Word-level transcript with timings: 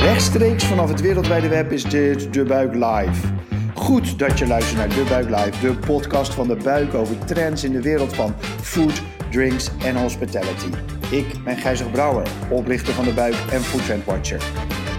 Rechtstreeks 0.00 0.64
vanaf 0.64 0.88
het 0.88 1.00
wereldwijde 1.00 1.48
web 1.48 1.72
is 1.72 1.84
dit 1.84 2.32
De 2.34 2.44
Buik 2.44 2.74
Live. 2.74 3.26
Goed 3.74 4.18
dat 4.18 4.38
je 4.38 4.46
luistert 4.46 4.78
naar 4.78 4.88
De 4.88 5.04
Buik 5.08 5.28
Live, 5.28 5.66
de 5.66 5.74
podcast 5.74 6.34
van 6.34 6.48
De 6.48 6.56
Buik 6.56 6.94
over 6.94 7.18
trends 7.18 7.64
in 7.64 7.72
de 7.72 7.82
wereld 7.82 8.14
van 8.14 8.34
food, 8.62 9.02
drinks 9.30 9.70
en 9.84 9.96
hospitality. 9.96 10.68
Ik 11.10 11.44
ben 11.44 11.56
Gijzig 11.56 11.90
Brouwer, 11.90 12.26
oprichter 12.50 12.94
van 12.94 13.04
De 13.04 13.12
Buik 13.12 13.34
en 13.52 13.60
Food 13.60 13.84
Trend 13.84 14.04
Watcher. 14.04 14.42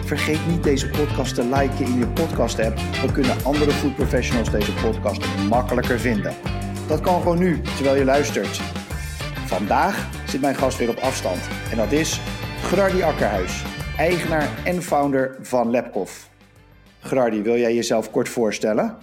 Vergeet 0.06 0.48
niet 0.48 0.64
deze 0.64 0.90
podcast 0.90 1.36
te 1.36 1.44
liken 1.44 1.86
in 1.86 1.98
je 1.98 2.08
podcast 2.08 2.60
app, 2.60 2.80
dan 3.02 3.12
kunnen 3.12 3.44
andere 3.44 3.72
food 3.72 3.96
professionals 3.96 4.52
deze 4.52 4.74
podcast 4.74 5.26
makkelijker 5.50 6.00
vinden. 6.00 6.34
Dat 6.88 7.02
kan 7.02 7.22
gewoon 7.22 7.40
nu, 7.40 7.62
terwijl 7.76 7.96
je 7.96 8.06
luistert. 8.06 8.62
Vandaag 9.46 10.08
zit 10.28 10.42
mijn 10.42 10.56
gast 10.56 10.78
weer 10.78 10.90
op 10.90 10.98
afstand 10.98 11.40
en 11.72 11.78
dat 11.78 11.92
is 11.92 12.22
Gerardi 12.62 13.02
Akkerhuis, 13.02 13.64
eigenaar 14.02 14.66
en 14.66 14.82
founder 14.82 15.38
van 15.42 15.70
Lepkoff. 15.70 16.30
Gerardi, 17.00 17.42
wil 17.42 17.58
jij 17.58 17.76
jezelf 17.76 18.12
kort 18.12 18.30
voorstellen? 18.30 18.98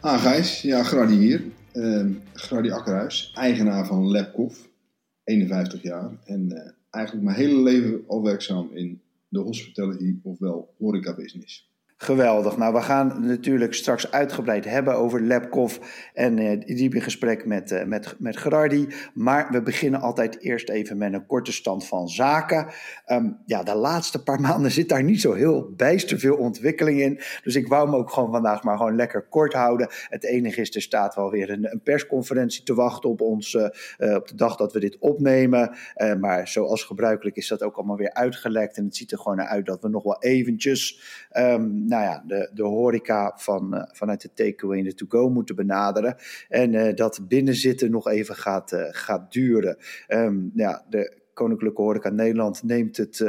Ah, 0.00 0.22
Gijs. 0.22 0.62
Ja, 0.62 0.82
Gerardi 0.82 1.14
hier. 1.14 1.42
Uh, 1.72 2.06
Gerardi 2.32 2.70
Akkerhuis, 2.70 3.32
eigenaar 3.34 3.86
van 3.86 4.10
Lepkoff, 4.10 4.68
51 5.24 5.82
jaar. 5.82 6.10
En 6.24 6.50
uh, 6.52 6.58
eigenlijk 6.90 7.24
mijn 7.24 7.36
hele 7.36 7.62
leven 7.62 8.04
al 8.06 8.22
werkzaam 8.22 8.70
in 8.72 9.00
de 9.28 9.38
hospitality, 9.40 10.16
ofwel 10.22 10.74
horeca 10.78 11.14
business. 11.14 11.71
Geweldig. 12.02 12.56
Nou, 12.56 12.74
we 12.74 12.82
gaan 12.82 13.26
natuurlijk 13.26 13.74
straks 13.74 14.10
uitgebreid 14.10 14.64
hebben 14.64 14.94
over 14.94 15.22
Labkoff 15.22 15.80
en 16.14 16.38
uh, 16.38 16.76
diep 16.76 16.94
in 16.94 17.02
gesprek 17.02 17.46
met, 17.46 17.70
uh, 17.70 17.84
met, 17.84 18.14
met 18.18 18.36
Gerardi. 18.36 18.88
Maar 19.14 19.48
we 19.50 19.62
beginnen 19.62 20.00
altijd 20.00 20.40
eerst 20.40 20.68
even 20.68 20.98
met 20.98 21.12
een 21.12 21.26
korte 21.26 21.52
stand 21.52 21.86
van 21.86 22.08
zaken. 22.08 22.66
Um, 23.06 23.38
ja, 23.46 23.62
de 23.62 23.74
laatste 23.74 24.22
paar 24.22 24.40
maanden 24.50 24.70
zit 24.70 24.88
daar 24.88 25.02
niet 25.02 25.20
zo 25.20 25.32
heel 25.32 25.72
bijster 25.76 26.18
veel 26.18 26.36
ontwikkeling 26.36 27.00
in. 27.00 27.20
Dus 27.42 27.56
ik 27.56 27.68
wou 27.68 27.90
me 27.90 27.96
ook 27.96 28.10
gewoon 28.10 28.32
vandaag 28.32 28.62
maar 28.62 28.76
gewoon 28.76 28.96
lekker 28.96 29.22
kort 29.22 29.52
houden. 29.52 29.88
Het 30.08 30.24
enige 30.24 30.60
is, 30.60 30.74
er 30.74 30.82
staat 30.82 31.14
wel 31.14 31.30
weer 31.30 31.50
een, 31.50 31.72
een 31.72 31.82
persconferentie 31.82 32.62
te 32.62 32.74
wachten 32.74 33.10
op 33.10 33.20
ons 33.20 33.54
uh, 33.54 33.64
op 34.14 34.28
de 34.28 34.34
dag 34.34 34.56
dat 34.56 34.72
we 34.72 34.80
dit 34.80 34.98
opnemen. 34.98 35.76
maar 36.20 36.48
zoals 36.48 36.84
gebruikelijk 36.84 37.36
is 37.36 37.48
dat 37.48 37.62
ook 37.62 37.76
allemaal 37.76 37.96
weer 37.96 38.12
uitgelekt. 38.12 38.76
En 38.76 38.84
het 38.84 38.96
ziet 38.96 39.12
er 39.12 39.18
gewoon 39.18 39.42
uit 39.42 39.66
dat 39.66 39.82
we 39.82 39.88
nog 39.88 40.02
wel 40.02 40.22
eventjes... 40.22 41.00
Um, 41.36 41.90
nou 41.92 42.04
ja, 42.04 42.22
de, 42.26 42.50
de 42.54 42.62
horeca 42.62 43.32
van, 43.36 43.74
uh, 43.74 43.82
vanuit 43.86 44.22
de 44.22 44.32
takeaway 44.34 44.78
en 44.78 44.84
de 44.84 44.94
to-go 44.94 45.28
moeten 45.28 45.56
benaderen. 45.56 46.16
En 46.48 46.72
uh, 46.72 46.94
dat 46.94 47.20
binnenzitten 47.28 47.90
nog 47.90 48.08
even 48.08 48.34
gaat, 48.34 48.72
uh, 48.72 48.84
gaat 48.90 49.32
duren. 49.32 49.76
Um, 50.08 50.50
ja, 50.54 50.84
de 50.88 51.20
Koninklijke 51.34 51.82
Horeca 51.82 52.10
Nederland 52.10 52.62
neemt 52.62 52.96
het, 52.96 53.24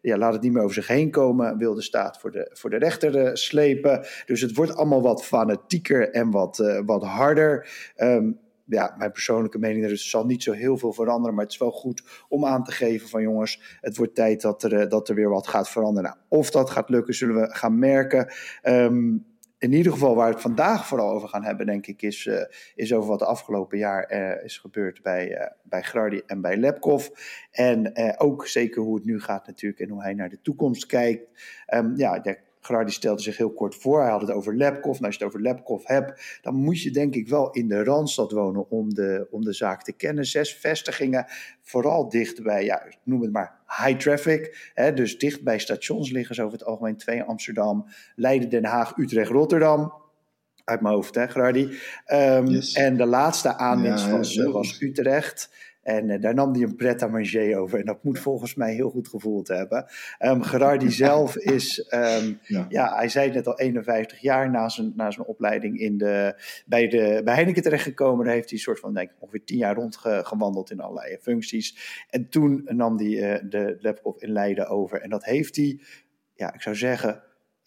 ja, 0.00 0.16
laat 0.16 0.32
het 0.32 0.42
niet 0.42 0.52
meer 0.52 0.62
over 0.62 0.74
zich 0.74 0.86
heen 0.86 1.10
komen, 1.10 1.58
wil 1.58 1.74
de 1.74 1.82
staat 1.82 2.20
voor 2.20 2.30
de, 2.30 2.50
voor 2.52 2.70
de 2.70 2.76
rechter 2.76 3.38
slepen. 3.38 4.06
Dus 4.26 4.40
het 4.40 4.54
wordt 4.54 4.74
allemaal 4.76 5.02
wat 5.02 5.24
fanatieker 5.24 6.10
en 6.10 6.30
wat, 6.30 6.82
wat 6.86 7.04
harder. 7.04 7.68
Um, 7.96 8.38
ja, 8.68 8.94
mijn 8.98 9.12
persoonlijke 9.12 9.58
mening, 9.58 9.84
er 9.84 9.98
zal 9.98 10.26
niet 10.26 10.42
zo 10.42 10.52
heel 10.52 10.78
veel 10.78 10.92
veranderen, 10.92 11.34
maar 11.34 11.44
het 11.44 11.52
is 11.52 11.58
wel 11.58 11.70
goed 11.70 12.26
om 12.28 12.44
aan 12.44 12.64
te 12.64 12.72
geven 12.72 13.08
van 13.08 13.22
jongens, 13.22 13.78
het 13.80 13.96
wordt 13.96 14.14
tijd 14.14 14.40
dat 14.40 14.62
er, 14.62 14.88
dat 14.88 15.08
er 15.08 15.14
weer 15.14 15.28
wat 15.28 15.48
gaat 15.48 15.68
veranderen. 15.68 16.10
Nou, 16.10 16.22
of 16.28 16.50
dat 16.50 16.70
gaat 16.70 16.88
lukken, 16.88 17.14
zullen 17.14 17.40
we 17.40 17.54
gaan 17.54 17.78
merken. 17.78 18.32
Um, 18.62 19.26
in 19.58 19.72
ieder 19.72 19.92
geval 19.92 20.14
waar 20.14 20.26
we 20.26 20.32
het 20.32 20.42
vandaag 20.42 20.86
vooral 20.86 21.10
over 21.10 21.28
gaan 21.28 21.44
hebben, 21.44 21.66
denk 21.66 21.86
ik, 21.86 22.02
is, 22.02 22.26
uh, 22.26 22.42
is 22.74 22.94
over 22.94 23.08
wat 23.08 23.18
de 23.18 23.24
afgelopen 23.24 23.78
jaar 23.78 24.12
uh, 24.12 24.44
is 24.44 24.58
gebeurd 24.58 25.02
bij, 25.02 25.30
uh, 25.30 25.46
bij 25.62 25.82
Grardi 25.82 26.22
en 26.26 26.40
bij 26.40 26.56
Lepkov. 26.56 27.08
En 27.50 27.92
ook 28.18 28.46
zeker 28.46 28.82
hoe 28.82 28.94
het 28.94 29.04
nu 29.04 29.20
gaat 29.20 29.46
natuurlijk 29.46 29.80
en 29.80 29.88
hoe 29.88 30.02
hij 30.02 30.14
naar 30.14 30.28
de 30.28 30.40
toekomst 30.40 30.86
kijkt. 30.86 31.28
Um, 31.74 31.96
ja, 31.96 32.18
de 32.18 32.38
Gerardi 32.60 32.92
stelde 32.92 33.22
zich 33.22 33.36
heel 33.36 33.52
kort 33.52 33.74
voor. 33.74 34.00
Hij 34.00 34.10
had 34.10 34.20
het 34.20 34.30
over 34.30 34.56
Lepkov. 34.56 34.92
Nou, 34.92 35.04
als 35.04 35.16
je 35.16 35.24
het 35.24 35.34
over 35.34 35.46
Lepkov 35.46 35.86
hebt, 35.86 36.38
dan 36.42 36.54
moet 36.54 36.82
je 36.82 36.90
denk 36.90 37.14
ik 37.14 37.28
wel 37.28 37.50
in 37.50 37.68
de 37.68 37.84
Randstad 37.84 38.32
wonen 38.32 38.70
om 38.70 38.94
de, 38.94 39.26
om 39.30 39.44
de 39.44 39.52
zaak 39.52 39.82
te 39.82 39.92
kennen. 39.92 40.24
Zes 40.24 40.54
vestigingen, 40.54 41.26
vooral 41.62 42.08
dicht 42.08 42.42
bij, 42.42 42.64
ja, 42.64 42.82
noem 43.02 43.22
het 43.22 43.32
maar 43.32 43.58
high 43.66 43.98
traffic. 43.98 44.70
Hè, 44.74 44.94
dus 44.94 45.18
dicht 45.18 45.42
bij 45.42 45.58
stations 45.58 46.10
liggen 46.10 46.34
ze 46.34 46.42
over 46.42 46.58
het 46.58 46.66
algemeen 46.66 46.96
twee 46.96 47.22
Amsterdam, 47.22 47.86
Leiden, 48.14 48.48
Den 48.48 48.64
Haag, 48.64 48.96
Utrecht, 48.96 49.30
Rotterdam. 49.30 49.92
Uit 50.64 50.80
mijn 50.80 50.94
hoofd, 50.94 51.14
hè, 51.14 51.28
Gerardi. 51.28 51.78
Um, 52.12 52.46
yes. 52.46 52.72
En 52.72 52.96
de 52.96 53.06
laatste 53.06 53.56
aanwinst 53.56 54.06
ja, 54.06 54.16
was, 54.16 54.34
uh, 54.34 54.50
was 54.50 54.80
Utrecht. 54.80 55.50
En 55.88 56.08
uh, 56.08 56.20
daar 56.20 56.34
nam 56.34 56.52
hij 56.52 56.62
een 56.62 56.76
pret 56.76 57.02
à 57.02 57.06
manger 57.06 57.58
over. 57.58 57.78
En 57.78 57.84
dat 57.84 58.04
moet 58.04 58.18
volgens 58.18 58.54
mij 58.54 58.74
heel 58.74 58.90
goed 58.90 59.08
gevoeld 59.08 59.48
hebben. 59.48 59.86
Um, 60.18 60.42
Gerardi 60.42 60.90
zelf 60.90 61.36
is, 61.56 61.86
um, 61.94 62.38
ja. 62.42 62.66
ja. 62.68 62.96
hij 62.96 63.08
zei 63.08 63.30
net 63.30 63.46
al 63.46 63.58
51 63.58 64.20
jaar 64.20 64.50
na 64.50 64.68
zijn, 64.68 64.92
na 64.96 65.10
zijn 65.10 65.26
opleiding 65.26 65.78
in 65.78 65.98
de, 65.98 66.42
bij, 66.66 66.88
de, 66.88 67.20
bij 67.24 67.34
Heineken 67.34 67.62
terechtgekomen. 67.62 68.24
Daar 68.24 68.34
heeft 68.34 68.48
hij 68.48 68.58
een 68.58 68.64
soort 68.64 68.80
van, 68.80 68.94
denk 68.94 69.10
ik, 69.10 69.16
ongeveer 69.18 69.44
10 69.44 69.56
jaar 69.56 69.74
rondgewandeld 69.74 70.70
in 70.70 70.80
allerlei 70.80 71.16
functies. 71.20 72.04
En 72.10 72.28
toen 72.28 72.62
nam 72.64 72.96
hij 72.96 73.06
uh, 73.06 73.50
de 73.50 73.76
laptop 73.80 74.22
in 74.22 74.32
Leiden 74.32 74.68
over. 74.68 75.00
En 75.00 75.10
dat 75.10 75.24
heeft 75.24 75.56
hij, 75.56 75.80
ja, 76.34 76.54
ik 76.54 76.62
zou 76.62 76.76
zeggen 76.76 77.22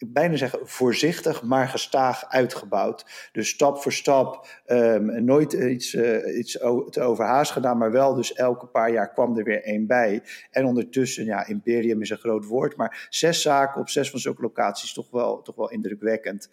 bijna 0.08 0.36
zeggen 0.36 0.60
voorzichtig, 0.64 1.44
maar 1.44 1.68
gestaag 1.68 2.26
uitgebouwd. 2.30 3.30
Dus 3.32 3.50
stap 3.50 3.82
voor 3.82 3.94
stap, 3.94 4.48
um, 4.68 5.24
nooit 5.24 5.54
iets, 5.54 5.94
uh, 5.94 6.38
iets 6.38 6.52
te 6.90 7.02
overhaast 7.02 7.52
gedaan, 7.52 7.78
maar 7.78 7.92
wel 7.92 8.14
dus 8.14 8.34
elke 8.34 8.66
paar 8.66 8.92
jaar 8.92 9.14
kwam 9.14 9.38
er 9.38 9.44
weer 9.44 9.64
één 9.64 9.88
bij. 9.88 10.24
En 10.52 10.66
ondertussen, 10.66 11.26
ja, 11.26 11.48
imperium 11.48 12.02
is 12.02 12.10
een 12.10 12.18
groot 12.18 12.46
woord, 12.46 12.76
maar 12.76 13.08
zes 13.10 13.42
zaken 13.42 13.82
op 13.82 13.90
zes 13.90 14.10
van 14.10 14.20
zulke 14.20 14.42
locaties 14.42 14.94
toch 14.94 15.10
wel, 15.12 15.42
toch 15.42 15.56
wel 15.56 15.72
indrukwekkend. 15.72 16.50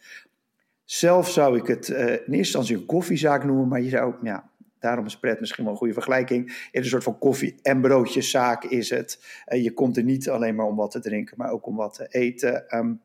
Zelf 0.84 1.30
zou 1.30 1.59
ik 1.59 1.66
het 1.66 1.88
uh, 1.88 1.98
in 1.98 2.06
eerste 2.06 2.32
instantie 2.32 2.76
een 2.76 2.86
koffiezaak 2.86 3.44
noemen, 3.44 3.69
maar 3.69 3.80
je 3.80 3.88
zou, 3.88 4.15
ja, 4.22 4.50
daarom 4.78 5.06
is 5.06 5.19
pret 5.19 5.41
misschien 5.41 5.65
wel 5.65 5.72
een 5.72 5.78
goede 5.78 5.92
vergelijking. 5.92 6.69
In 6.70 6.80
een 6.80 6.86
soort 6.86 7.04
van 7.04 7.19
koffie- 7.19 7.59
en 7.62 7.80
broodjeszaak 7.80 8.65
is 8.65 8.91
het. 8.91 9.19
Je 9.44 9.72
komt 9.72 9.97
er 9.97 10.03
niet 10.03 10.30
alleen 10.30 10.54
maar 10.54 10.66
om 10.66 10.76
wat 10.76 10.91
te 10.91 11.00
drinken, 11.00 11.34
maar 11.38 11.50
ook 11.50 11.66
om 11.66 11.76
wat 11.76 11.94
te 11.94 12.06
eten. 12.09 12.76
Um, 12.76 13.00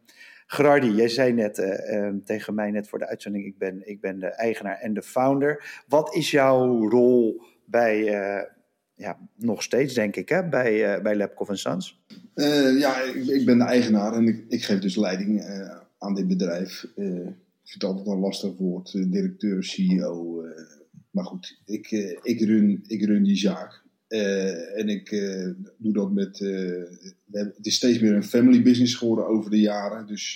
Gerardi, 0.48 0.96
jij 0.96 1.10
zei 1.10 1.34
net 1.34 1.58
uh, 1.58 1.68
uh, 1.68 2.16
tegen 2.26 2.54
mij 2.54 2.72
net 2.72 2.88
voor 2.88 3.00
de 3.00 3.08
uitzending, 3.08 3.46
ik 3.46 3.58
ben, 3.58 3.88
ik 3.90 4.02
ben 4.02 4.20
de 4.20 4.28
eigenaar 4.28 4.80
en 4.80 4.94
de 4.94 5.02
founder. 5.02 5.84
Wat 5.88 6.16
is 6.16 6.32
jouw 6.32 6.90
rol 6.90 7.42
bij, 7.66 8.00
uh, 8.00 8.44
ja, 8.96 9.20
nog 9.36 9.64
steeds 9.64 9.94
denk 9.94 10.16
ik, 10.16 10.30
hè, 10.30 10.50
bij, 10.50 11.02
bij 11.02 11.16
Labcoff 11.16 11.50
Sons? 11.54 12.02
ja, 12.78 13.02
ik, 13.02 13.26
ik, 13.26 13.46
ben 13.46 13.58
de 13.58 13.64
eigenaar 13.64 14.14
en 14.14 14.28
ik, 14.28 14.46
ik 14.48 14.64
geef 14.64 14.80
dus 14.80 14.96
leiding 14.96 15.44
aan 15.98 16.16
dit 16.16 16.28
bedrijf. 16.28 16.84
ik 16.84 17.04
vind 17.64 17.82
het 17.82 17.84
altijd 17.84 18.08
een 18.08 18.20
lastig 18.20 18.58
woord, 18.58 18.92
directeur, 18.92 19.64
CEO. 19.64 20.46
maar 21.12 21.26
goed, 21.26 21.62
ik, 21.66 21.92
ik, 22.22 22.40
run, 22.40 22.84
ik 22.88 23.06
run 23.06 23.24
die 23.24 23.38
zaak. 23.38 23.84
Uh, 24.14 24.80
en 24.80 24.90
ik 24.90 25.12
uh, 25.12 25.50
doe 25.78 25.94
dat 25.94 26.12
met. 26.12 26.40
Uh, 26.40 26.84
het 27.32 27.66
is 27.66 27.76
steeds 27.76 28.00
meer 28.00 28.14
een 28.14 28.24
family 28.24 28.62
business 28.62 28.96
geworden 28.96 29.28
over 29.28 29.52
de 29.52 29.60
jaren. 29.60 30.08
Dus 30.08 30.36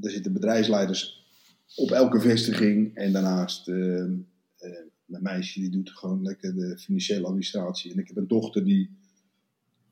er 0.00 0.10
zitten 0.10 0.32
bedrijfsleiders 0.32 1.26
op 1.74 1.90
elke 1.90 2.20
vestiging. 2.20 2.96
En 2.96 3.12
daarnaast 3.12 3.66
mijn 3.66 5.22
meisje 5.22 5.60
die 5.60 5.70
doet 5.70 5.90
gewoon 5.90 6.22
lekker 6.22 6.54
de 6.54 6.78
financiële 6.78 7.26
administratie. 7.26 7.92
En 7.92 7.98
ik 7.98 8.06
heb 8.06 8.16
een 8.16 8.28
dochter 8.28 8.64
die, 8.64 8.90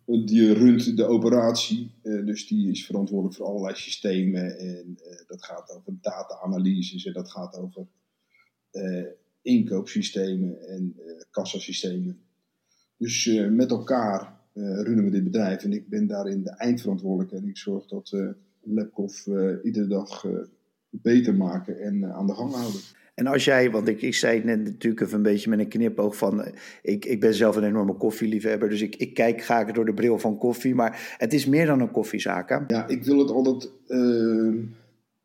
die 0.04 0.52
runt 0.52 0.96
de 0.96 1.04
operatie. 1.04 1.90
dus 2.02 2.46
die 2.46 2.70
is 2.70 2.86
verantwoordelijk 2.86 3.36
voor 3.36 3.46
allerlei 3.46 3.76
systemen. 3.76 4.58
En 4.58 4.98
dat 5.26 5.44
gaat 5.44 5.70
over 5.70 5.92
data-analyses 6.00 7.04
en 7.04 7.12
dat 7.12 7.30
gaat 7.30 7.56
over 7.56 7.86
inkoopsystemen 9.42 10.68
en 10.68 10.96
uh, 10.98 11.12
kassasystemen. 11.30 12.18
Dus 12.96 13.26
uh, 13.26 13.50
met 13.50 13.70
elkaar 13.70 14.40
uh, 14.54 14.82
runnen 14.82 15.04
we 15.04 15.10
dit 15.10 15.24
bedrijf 15.24 15.64
en 15.64 15.72
ik 15.72 15.88
ben 15.88 16.06
daarin 16.06 16.42
de 16.42 16.56
eindverantwoordelijke 16.56 17.36
en 17.36 17.48
ik 17.48 17.56
zorg 17.56 17.86
dat 17.86 18.10
we 18.10 18.34
Labkoff 18.64 19.26
iedere 19.62 19.86
dag 19.86 20.26
beter 20.90 21.34
maken 21.34 21.80
en 21.80 22.04
aan 22.04 22.26
de 22.26 22.34
gang 22.34 22.52
houden. 22.52 22.80
En 23.14 23.26
als 23.26 23.44
jij, 23.44 23.70
want 23.70 23.88
ik, 23.88 24.02
ik 24.02 24.14
zei 24.14 24.36
het 24.36 24.44
net 24.44 24.62
natuurlijk 24.62 25.02
even 25.02 25.16
een 25.16 25.22
beetje 25.22 25.50
met 25.50 25.58
een 25.58 25.68
knipoog 25.68 26.16
van, 26.16 26.44
ik, 26.82 27.04
ik 27.04 27.20
ben 27.20 27.34
zelf 27.34 27.56
een 27.56 27.64
enorme 27.64 27.94
koffieliefhebber, 27.94 28.68
dus 28.68 28.80
ik, 28.80 28.96
ik 28.96 29.14
kijk 29.14 29.44
graag 29.44 29.72
door 29.72 29.84
de 29.84 29.94
bril 29.94 30.18
van 30.18 30.38
koffie, 30.38 30.74
maar 30.74 31.14
het 31.18 31.32
is 31.32 31.46
meer 31.46 31.66
dan 31.66 31.80
een 31.80 31.90
koffiezaak. 31.90 32.48
Hè? 32.48 32.58
Ja, 32.66 32.86
ik 32.86 33.04
wil 33.04 33.18
het 33.18 33.30
altijd 33.30 33.70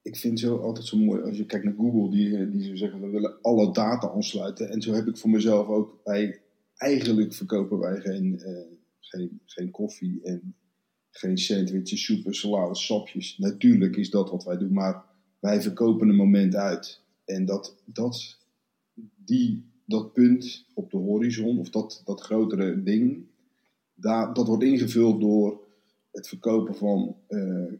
ik 0.07 0.15
vind 0.15 0.39
zo 0.39 0.57
altijd 0.57 0.85
zo 0.85 0.97
mooi 0.97 1.21
als 1.21 1.37
je 1.37 1.45
kijkt 1.45 1.65
naar 1.65 1.73
Google, 1.73 2.09
die, 2.09 2.49
die 2.49 2.63
zo 2.63 2.75
zeggen 2.75 3.01
we 3.01 3.07
willen 3.07 3.41
alle 3.41 3.73
data 3.73 4.07
ontsluiten. 4.07 4.69
En 4.69 4.81
zo 4.81 4.93
heb 4.93 5.07
ik 5.07 5.17
voor 5.17 5.29
mezelf 5.29 5.67
ook 5.67 6.01
eigenlijk 6.77 7.33
verkopen 7.33 7.79
wij 7.79 7.99
geen, 7.99 8.41
uh, 8.45 8.77
geen, 8.99 9.39
geen 9.45 9.71
koffie 9.71 10.19
en 10.23 10.55
geen 11.09 11.37
sandwiches, 11.37 12.03
soepen, 12.03 12.33
salades, 12.33 12.85
sapjes. 12.85 13.37
Natuurlijk 13.37 13.95
is 13.95 14.09
dat 14.09 14.29
wat 14.29 14.43
wij 14.43 14.57
doen, 14.57 14.73
maar 14.73 15.03
wij 15.39 15.61
verkopen 15.61 16.09
een 16.09 16.15
moment 16.15 16.55
uit. 16.55 17.01
En 17.25 17.45
dat, 17.45 17.75
dat, 17.85 18.37
die, 19.15 19.63
dat 19.85 20.13
punt 20.13 20.65
op 20.73 20.91
de 20.91 20.97
horizon, 20.97 21.59
of 21.59 21.69
dat, 21.69 22.01
dat 22.05 22.21
grotere 22.21 22.83
ding, 22.83 23.25
daar, 23.93 24.33
dat 24.33 24.47
wordt 24.47 24.63
ingevuld 24.63 25.21
door 25.21 25.59
het 26.11 26.27
verkopen 26.27 26.75
van 26.75 27.15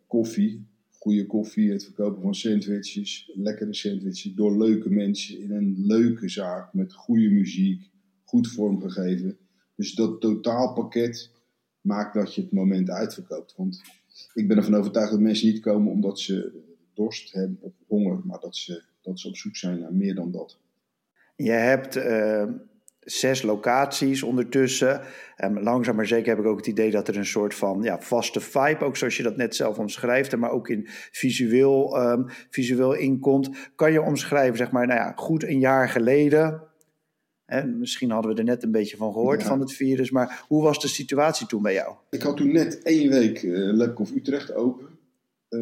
koffie, 0.08 0.66
goede 1.08 1.26
koffie, 1.26 1.72
het 1.72 1.84
verkopen 1.84 2.22
van 2.22 2.36
sandwiches, 2.36 3.32
lekkere 3.34 3.74
sandwiches, 3.74 4.34
door 4.36 4.58
leuke 4.58 4.90
mensen 4.90 5.40
in 5.40 5.52
een 5.52 5.74
leuke 5.78 6.30
zaak 6.30 6.74
met 6.74 6.94
goede 6.94 7.30
muziek, 7.30 7.90
goed 8.24 8.48
vormgegeven. 8.48 9.38
Dus 9.76 9.94
dat 9.94 10.22
totaalpakket 10.22 11.32
maakt 11.82 12.14
dat 12.14 12.36
je 12.36 12.42
het 12.42 12.52
moment 12.52 12.90
uitverkoopt. 12.90 13.54
Want 13.56 13.82
ik 14.34 14.48
ben 14.48 14.58
ervan 14.58 14.76
overtuigd 14.76 15.12
dat 15.12 15.20
mensen 15.20 15.48
niet 15.48 15.60
komen 15.60 15.92
omdat 15.92 16.20
ze 16.20 16.62
dorst 16.94 17.34
hebben 17.34 17.58
of 17.62 17.74
honger, 17.88 18.20
maar 18.24 18.40
dat 18.40 18.56
ze, 18.56 18.84
dat 19.02 19.20
ze 19.20 19.28
op 19.28 19.36
zoek 19.38 19.56
zijn 19.56 19.80
naar 19.80 19.94
meer 19.94 20.16
dan 20.16 20.32
dat. 20.32 20.60
Je 21.36 21.52
hebt 21.52 21.96
uh, 21.96 22.50
zes 23.10 23.42
locaties 23.42 24.24
ondertussen. 24.24 25.02
En 25.36 25.64
langzaam 25.64 25.96
maar 25.96 26.08
zeker 26.08 26.30
heb 26.30 26.40
ik 26.40 26.46
ook 26.46 26.58
het 26.58 26.68
idee 26.68 26.92
dat 26.92 27.08
er 27.08 27.18
een 27.18 27.26
soort 27.26 27.56
van 27.56 27.82
ja, 27.82 28.00
vaste 28.00 28.40
vibe, 28.40 28.86
ook 28.86 28.98
zoals 28.98 29.18
je 29.18 29.24
dat 29.24 29.38
net 29.38 29.56
zelf 29.56 29.78
omschrijft, 29.78 30.36
maar 30.36 30.52
ook 30.52 30.70
in 30.70 30.88
visueel, 31.12 32.02
um, 32.02 32.26
visueel 32.50 32.94
inkomt. 32.94 33.50
Kan 33.76 33.92
je 33.92 34.02
omschrijven, 34.02 34.58
zeg 34.58 34.72
maar, 34.72 34.88
nou 34.88 35.00
ja, 35.00 35.14
goed 35.16 35.44
een 35.44 35.60
jaar 35.60 35.90
geleden. 35.90 36.62
En 37.46 37.80
misschien 37.80 38.12
hadden 38.12 38.32
we 38.32 38.38
er 38.38 38.44
net 38.44 38.64
een 38.64 38.72
beetje 38.72 38.98
van 38.98 39.14
gehoord 39.14 39.44
van 39.44 39.60
het 39.60 39.74
virus, 39.74 40.12
maar 40.12 40.44
hoe 40.48 40.64
was 40.64 40.82
de 40.82 40.88
situatie 40.88 41.48
toen 41.48 41.62
bij 41.62 41.74
jou? 41.74 41.96
Ik 42.10 42.22
had 42.22 42.38
toen 42.38 42.52
net 42.52 42.82
één 42.84 43.10
week 43.10 43.44
uh, 43.44 43.74
Labcoff 43.74 44.16
Utrecht 44.16 44.54
open. 44.54 44.88
Uh, 45.50 45.62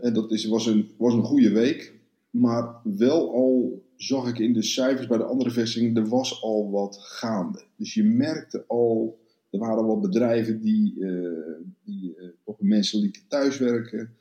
en 0.00 0.12
dat 0.12 0.30
is, 0.30 0.46
was, 0.46 0.66
een, 0.66 0.90
was 0.96 1.14
een 1.14 1.22
goede 1.24 1.52
week, 1.52 1.92
maar 2.30 2.74
wel 2.82 3.34
al 3.34 3.82
zag 3.98 4.28
ik 4.28 4.38
in 4.38 4.52
de 4.52 4.62
cijfers 4.62 5.06
bij 5.06 5.18
de 5.18 5.24
andere 5.24 5.50
vestigingen, 5.50 5.96
er 5.96 6.08
was 6.08 6.42
al 6.42 6.70
wat 6.70 6.98
gaande. 7.00 7.64
Dus 7.76 7.94
je 7.94 8.04
merkte 8.04 8.64
al, 8.66 9.20
er 9.50 9.58
waren 9.58 9.86
wat 9.86 10.00
bedrijven 10.00 10.60
die, 10.60 10.94
uh, 10.94 11.56
die 11.84 12.16
toch 12.44 12.60
mensen 12.60 13.00
lieten 13.00 13.22
thuiswerken. 13.28 14.16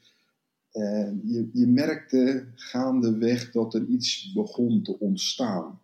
Uh, 0.74 1.12
je, 1.24 1.50
je 1.54 1.68
merkte 1.68 2.46
gaandeweg 2.56 3.52
dat 3.52 3.74
er 3.74 3.86
iets 3.86 4.34
begon 4.34 4.82
te 4.84 5.00
ontstaan. 5.00 5.80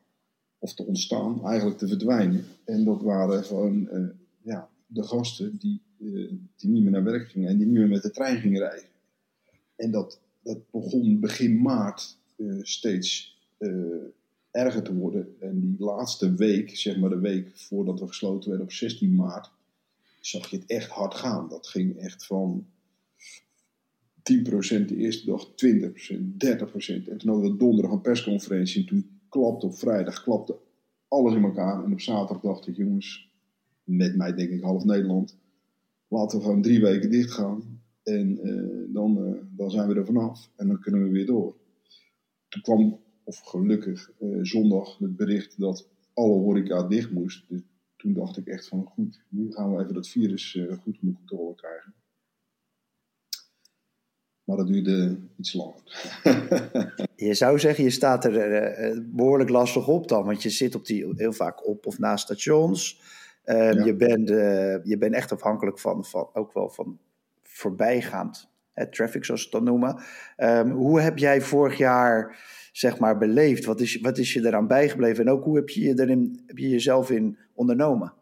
Of 0.60 0.74
te 0.74 0.86
ontstaan, 0.86 1.46
eigenlijk 1.46 1.78
te 1.78 1.88
verdwijnen. 1.88 2.46
En 2.66 2.84
dat 2.84 3.02
waren 3.02 3.44
gewoon 3.44 3.90
ja, 4.42 4.70
de 4.88 5.04
gasten 5.04 5.58
die, 5.58 5.82
die 6.56 6.70
niet 6.70 6.84
meer 6.84 6.92
naar 6.92 7.04
werk 7.04 7.30
gingen 7.30 7.50
en 7.50 7.58
die 7.58 7.66
niet 7.66 7.76
meer 7.76 7.88
met 7.88 8.02
de 8.02 8.12
trein 8.12 8.40
gingen 8.40 8.60
rijden. 8.60 8.90
En 9.76 9.92
dat, 9.92 10.20
dat 10.44 10.72
begon 10.72 11.20
begin 11.20 11.62
maart 11.62 12.18
steeds 12.62 13.33
erger 14.52 14.84
te 14.84 14.96
worden. 14.96 15.36
En 15.40 15.60
die 15.60 15.76
laatste 15.78 16.34
week, 16.34 16.78
zeg 16.78 16.98
maar 16.98 17.10
de 17.10 17.20
week 17.20 17.52
voordat 17.54 18.00
we 18.00 18.08
gesloten 18.08 18.50
werden 18.50 18.68
op 18.68 18.74
16 18.74 19.16
maart, 19.16 19.52
zag 20.20 20.50
je 20.50 20.58
het 20.58 20.66
echt 20.66 20.90
hard 20.90 21.14
gaan. 21.14 21.50
Dat 21.50 21.68
ging 21.68 21.98
echt 21.98 22.26
van 22.26 22.66
10% 24.24 24.86
de 24.86 24.96
eerste 24.96 25.26
dag, 25.26 25.48
20%, 25.48 25.50
30%. 25.50 27.10
En 27.10 27.18
toen 27.18 27.30
hadden 27.30 27.52
we 27.52 27.58
donderdag 27.58 27.92
een 27.92 28.02
persconferentie 28.02 28.82
en 28.82 28.88
toen 28.88 29.20
klapte 29.30 29.66
op 29.66 29.78
vrijdag 29.78 30.24
klapte 30.24 30.58
alles 31.08 31.36
in 31.36 31.44
elkaar. 31.44 31.84
En 31.84 31.94
op 31.94 32.02
zaterdag 32.02 32.44
dacht 32.44 32.68
ik, 32.68 32.76
jongens, 32.76 33.32
met 33.84 34.16
mij 34.16 34.34
denk 34.34 34.50
ik 34.50 34.62
half 34.62 34.84
Nederland, 34.84 35.38
laten 36.08 36.38
we 36.38 36.44
gewoon 36.44 36.62
drie 36.62 36.82
weken 36.82 37.12
dicht 37.12 37.32
gaan. 37.32 37.82
En 38.04 38.48
uh, 38.48 38.94
dan, 38.94 39.18
uh, 39.18 39.40
dan 39.50 39.72
zijn 39.72 39.88
we 39.88 39.96
er 39.96 40.06
vanaf 40.06 40.50
en 40.56 40.68
dan 40.68 40.80
kunnen 40.80 41.04
we 41.04 41.10
weer 41.10 41.26
door. 41.26 41.56
Toen 42.50 42.62
kwam 42.62 43.00
of 43.24 43.40
gelukkig, 43.40 44.12
uh, 44.20 44.40
zondag 44.42 44.98
het 44.98 45.16
bericht 45.16 45.60
dat 45.60 45.90
alle 46.14 46.34
horeca 46.34 46.84
dicht 46.84 47.12
moest. 47.12 47.46
Dus 47.50 47.62
toen 47.96 48.14
dacht 48.14 48.38
ik 48.38 48.48
echt 48.48 48.68
van 48.68 48.86
goed, 48.86 49.24
nu 49.30 49.52
gaan 49.52 49.76
we 49.76 49.82
even 49.82 49.94
dat 49.94 50.08
virus 50.08 50.54
uh, 50.54 50.78
goed 50.78 50.98
onder 51.02 51.16
controle 51.16 51.56
krijgen. 51.56 51.94
Maar 54.44 54.58
dat 54.58 54.68
duurde 54.68 55.18
iets 55.38 55.54
langer. 55.54 55.82
je 57.16 57.34
zou 57.34 57.60
zeggen, 57.60 57.84
je 57.84 57.90
staat 57.90 58.26
er 58.26 58.94
uh, 58.94 59.00
behoorlijk 59.06 59.50
lastig 59.50 59.88
op 59.88 60.08
dan. 60.08 60.26
Want 60.26 60.44
je 60.44 60.50
zit 60.50 60.76
op 60.76 60.86
die, 60.86 61.14
heel 61.16 61.34
vaak 61.34 61.68
op 61.68 61.86
of 61.86 62.00
naast 62.00 62.24
stations. 62.24 63.02
Ja. 63.46 63.70
je, 63.70 63.96
bent, 63.96 64.28
je 64.88 64.96
bent 65.00 65.14
echt 65.14 65.32
afhankelijk 65.32 65.80
van, 65.80 66.06
van, 66.06 66.30
ook 66.34 66.54
wel 66.54 66.70
van 66.70 67.00
voorbijgaand 67.42 68.53
traffic, 68.90 69.26
zoals 69.26 69.42
ze 69.42 69.48
het 69.48 69.56
dan 69.56 69.64
noemen. 69.64 70.04
Um, 70.38 70.72
hoe 70.72 71.00
heb 71.00 71.18
jij 71.18 71.42
vorig 71.42 71.78
jaar 71.78 72.38
zeg 72.72 73.00
maar, 73.00 73.18
beleefd? 73.18 73.66
Wat 73.66 73.82
is, 73.82 74.00
wat 74.00 74.18
is 74.18 74.34
je 74.34 74.46
eraan 74.46 74.68
bijgebleven? 74.68 75.26
En 75.26 75.32
ook 75.32 75.44
hoe 75.44 75.56
heb 75.56 75.70
je, 75.70 75.82
je 75.82 76.00
erin, 76.00 76.42
heb 76.48 76.58
je 76.58 76.70
jezelf 76.70 77.12
in 77.12 77.38
ondernomen? 77.54 78.14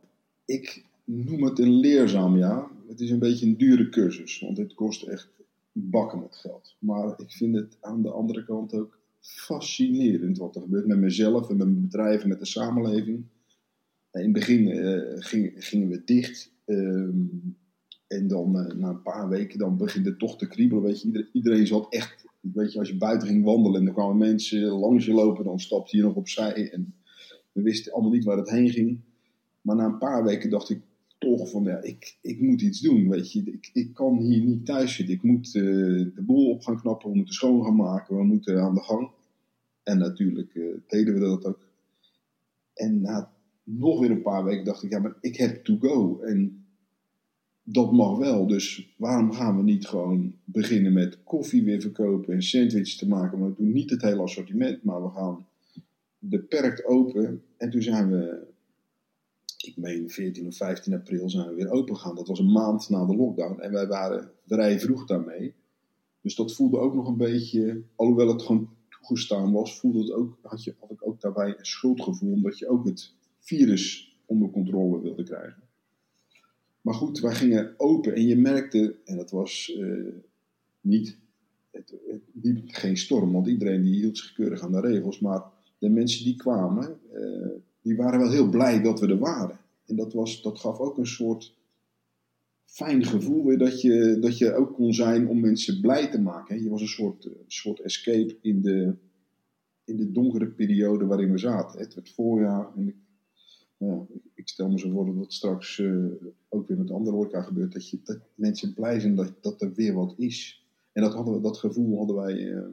Ik 0.45 0.85
noem 1.03 1.43
het 1.43 1.59
een 1.59 1.79
leerzaam 1.79 2.37
jaar. 2.37 2.67
Het 2.87 2.99
is 2.99 3.09
een 3.09 3.19
beetje 3.19 3.45
een 3.45 3.57
dure 3.57 3.89
cursus, 3.89 4.39
want 4.39 4.57
het 4.57 4.73
kost 4.73 5.03
echt 5.07 5.29
bakken 5.71 6.19
met 6.19 6.35
geld. 6.35 6.75
Maar 6.79 7.13
ik 7.17 7.31
vind 7.31 7.55
het 7.55 7.77
aan 7.81 8.01
de 8.01 8.11
andere 8.11 8.43
kant 8.43 8.73
ook 8.73 8.99
fascinerend 9.19 10.37
wat 10.37 10.55
er 10.55 10.61
gebeurt 10.61 10.87
met 10.87 10.97
mezelf 10.97 11.49
en 11.49 11.57
met 11.57 11.67
mijn 11.67 11.81
bedrijven, 11.81 12.29
met 12.29 12.39
de 12.39 12.45
samenleving. 12.45 13.23
In 14.11 14.21
het 14.21 14.31
begin 14.33 14.67
ging, 15.21 15.53
gingen 15.57 15.89
we 15.89 16.01
dicht. 16.05 16.51
Um, 16.65 17.57
en 18.11 18.27
dan 18.27 18.57
uh, 18.57 18.75
na 18.75 18.89
een 18.89 19.01
paar 19.01 19.29
weken 19.29 19.59
dan 19.59 19.77
begint 19.77 20.05
het 20.05 20.19
toch 20.19 20.37
te 20.37 20.47
kriebelen. 20.47 20.83
Weet 20.83 21.01
je, 21.01 21.07
iedereen, 21.07 21.29
iedereen 21.31 21.67
zat 21.67 21.93
echt 21.93 22.21
Weet 22.41 22.73
je, 22.73 22.79
als 22.79 22.89
je 22.89 22.97
buiten 22.97 23.27
ging 23.27 23.43
wandelen 23.43 23.81
en 23.81 23.87
er 23.87 23.93
kwamen 23.93 24.17
mensen 24.17 24.61
langs 24.61 25.05
je 25.05 25.13
lopen, 25.13 25.43
dan 25.43 25.59
stapte 25.59 25.97
je 25.97 26.03
nog 26.03 26.15
opzij. 26.15 26.71
En 26.71 26.93
we 27.51 27.61
wisten 27.61 27.93
allemaal 27.93 28.11
niet 28.11 28.23
waar 28.23 28.37
het 28.37 28.49
heen 28.49 28.69
ging. 28.69 28.99
Maar 29.61 29.75
na 29.75 29.85
een 29.85 29.97
paar 29.97 30.23
weken 30.23 30.49
dacht 30.49 30.69
ik 30.69 30.81
toch 31.17 31.49
van, 31.49 31.63
ja, 31.63 31.81
ik, 31.81 32.17
ik 32.21 32.41
moet 32.41 32.61
iets 32.61 32.79
doen, 32.79 33.09
weet 33.09 33.31
je. 33.31 33.43
Ik, 33.43 33.69
ik 33.73 33.93
kan 33.93 34.17
hier 34.17 34.43
niet 34.43 34.65
thuis 34.65 34.95
zitten. 34.95 35.15
Ik 35.15 35.23
moet 35.23 35.55
uh, 35.55 35.63
de 36.15 36.21
boel 36.21 36.49
op 36.49 36.61
gaan 36.61 36.81
knappen, 36.81 37.09
we 37.09 37.15
moeten 37.15 37.33
schoon 37.33 37.63
gaan 37.63 37.75
maken, 37.75 38.17
we 38.17 38.23
moeten 38.23 38.61
aan 38.61 38.73
de 38.73 38.83
gang. 38.83 39.09
En 39.83 39.97
natuurlijk 39.97 40.53
uh, 40.53 40.75
deden 40.87 41.13
we 41.13 41.19
dat 41.19 41.45
ook. 41.45 41.69
En 42.73 43.01
na 43.01 43.31
nog 43.63 43.99
weer 43.99 44.11
een 44.11 44.21
paar 44.21 44.43
weken 44.43 44.65
dacht 44.65 44.83
ik, 44.83 44.91
ja, 44.91 44.99
maar 44.99 45.17
ik 45.21 45.35
heb 45.35 45.63
to 45.63 45.77
go. 45.77 46.19
En 46.19 46.60
dat 47.63 47.91
mag 47.91 48.17
wel. 48.17 48.47
Dus 48.47 48.93
waarom 48.97 49.31
gaan 49.31 49.57
we 49.57 49.63
niet 49.63 49.87
gewoon 49.87 50.35
beginnen 50.43 50.93
met 50.93 51.23
koffie 51.23 51.63
weer 51.63 51.81
verkopen 51.81 52.33
en 52.33 52.43
sandwiches 52.43 52.97
te 52.97 53.07
maken? 53.07 53.39
Maar 53.39 53.49
we 53.49 53.55
doen 53.55 53.71
niet 53.71 53.89
het 53.89 54.01
hele 54.01 54.21
assortiment, 54.21 54.83
maar 54.83 55.03
we 55.03 55.09
gaan 55.09 55.45
beperkt 56.19 56.85
open. 56.85 57.43
En 57.57 57.69
toen 57.69 57.81
zijn 57.81 58.09
we, 58.09 58.47
ik 59.57 59.77
meen 59.77 60.09
14 60.09 60.47
of 60.47 60.55
15 60.55 60.93
april, 60.93 61.29
zijn 61.29 61.47
we 61.47 61.55
weer 61.55 61.71
open 61.71 61.95
gegaan. 61.95 62.15
Dat 62.15 62.27
was 62.27 62.39
een 62.39 62.51
maand 62.51 62.89
na 62.89 63.05
de 63.05 63.15
lockdown 63.15 63.59
en 63.59 63.71
wij 63.71 63.87
waren 63.87 64.31
vrij 64.45 64.79
vroeg 64.79 65.05
daarmee. 65.05 65.53
Dus 66.21 66.35
dat 66.35 66.53
voelde 66.53 66.77
ook 66.77 66.95
nog 66.95 67.07
een 67.07 67.17
beetje, 67.17 67.81
alhoewel 67.95 68.27
het 68.27 68.41
gewoon 68.41 68.69
toegestaan 68.89 69.51
was, 69.51 69.79
voelde 69.79 69.99
het 69.99 70.11
ook, 70.11 70.37
had, 70.41 70.63
je, 70.63 70.75
had 70.79 70.91
ik 70.91 71.07
ook 71.07 71.21
daarbij 71.21 71.47
een 71.57 71.65
schuldgevoel, 71.65 72.33
omdat 72.33 72.57
je 72.57 72.67
ook 72.67 72.85
het 72.85 73.13
virus 73.39 74.15
onder 74.25 74.49
controle 74.49 75.01
wilde 75.01 75.23
krijgen. 75.23 75.60
Maar 76.81 76.93
goed, 76.93 77.19
wij 77.19 77.35
gingen 77.35 77.73
open 77.77 78.15
en 78.15 78.27
je 78.27 78.35
merkte, 78.35 78.95
en 79.05 79.17
dat 79.17 79.31
was 79.31 79.75
uh, 79.77 80.13
niet, 80.81 81.17
het, 81.71 81.93
liep 82.41 82.69
geen 82.71 82.97
storm, 82.97 83.31
want 83.31 83.47
iedereen 83.47 83.83
die 83.83 83.95
hield 83.95 84.17
zich 84.17 84.33
keurig 84.33 84.61
aan 84.61 84.71
de 84.71 84.79
regels. 84.79 85.19
Maar 85.19 85.43
de 85.77 85.89
mensen 85.89 86.23
die 86.23 86.35
kwamen, 86.35 86.99
uh, 87.13 87.47
die 87.81 87.95
waren 87.95 88.19
wel 88.19 88.31
heel 88.31 88.49
blij 88.49 88.81
dat 88.81 88.99
we 88.99 89.07
er 89.07 89.17
waren. 89.17 89.59
En 89.85 89.95
dat, 89.95 90.13
was, 90.13 90.41
dat 90.41 90.59
gaf 90.59 90.79
ook 90.79 90.97
een 90.97 91.07
soort 91.07 91.55
fijn 92.65 93.05
gevoel 93.05 93.45
weer 93.45 93.57
dat 93.57 93.81
je, 93.81 94.17
dat 94.19 94.37
je 94.37 94.53
ook 94.53 94.73
kon 94.73 94.93
zijn 94.93 95.27
om 95.27 95.39
mensen 95.39 95.81
blij 95.81 96.11
te 96.11 96.21
maken. 96.21 96.63
Je 96.63 96.69
was 96.69 96.81
een 96.81 96.87
soort, 96.87 97.29
soort 97.47 97.79
escape 97.79 98.37
in 98.41 98.61
de, 98.61 98.93
in 99.83 99.97
de 99.97 100.11
donkere 100.11 100.47
periode 100.47 101.05
waarin 101.05 101.31
we 101.31 101.37
zaten. 101.37 101.79
Het 101.79 101.93
werd 101.93 102.09
voorjaar 102.09 102.67
en 102.75 103.05
ja, 103.85 104.05
ik 104.35 104.47
stel 104.47 104.69
me 104.69 104.79
zo 104.79 104.89
voor 104.89 105.15
dat 105.15 105.33
straks 105.33 105.77
uh, 105.77 106.13
ook 106.49 106.67
weer 106.67 106.77
met 106.77 106.91
andere 106.91 107.15
horeca 107.15 107.41
gebeurt. 107.41 107.73
Dat, 107.73 107.89
je, 107.89 107.99
dat 108.03 108.19
mensen 108.35 108.73
blij 108.73 108.99
zijn 108.99 109.15
dat, 109.15 109.33
dat 109.41 109.61
er 109.61 109.73
weer 109.73 109.93
wat 109.93 110.13
is. 110.17 110.65
En 110.91 111.01
dat, 111.01 111.13
hadden 111.13 111.33
we, 111.33 111.41
dat 111.41 111.57
gevoel 111.57 111.97
hadden 111.97 112.15
wij 112.15 112.37
uh, 112.37 112.63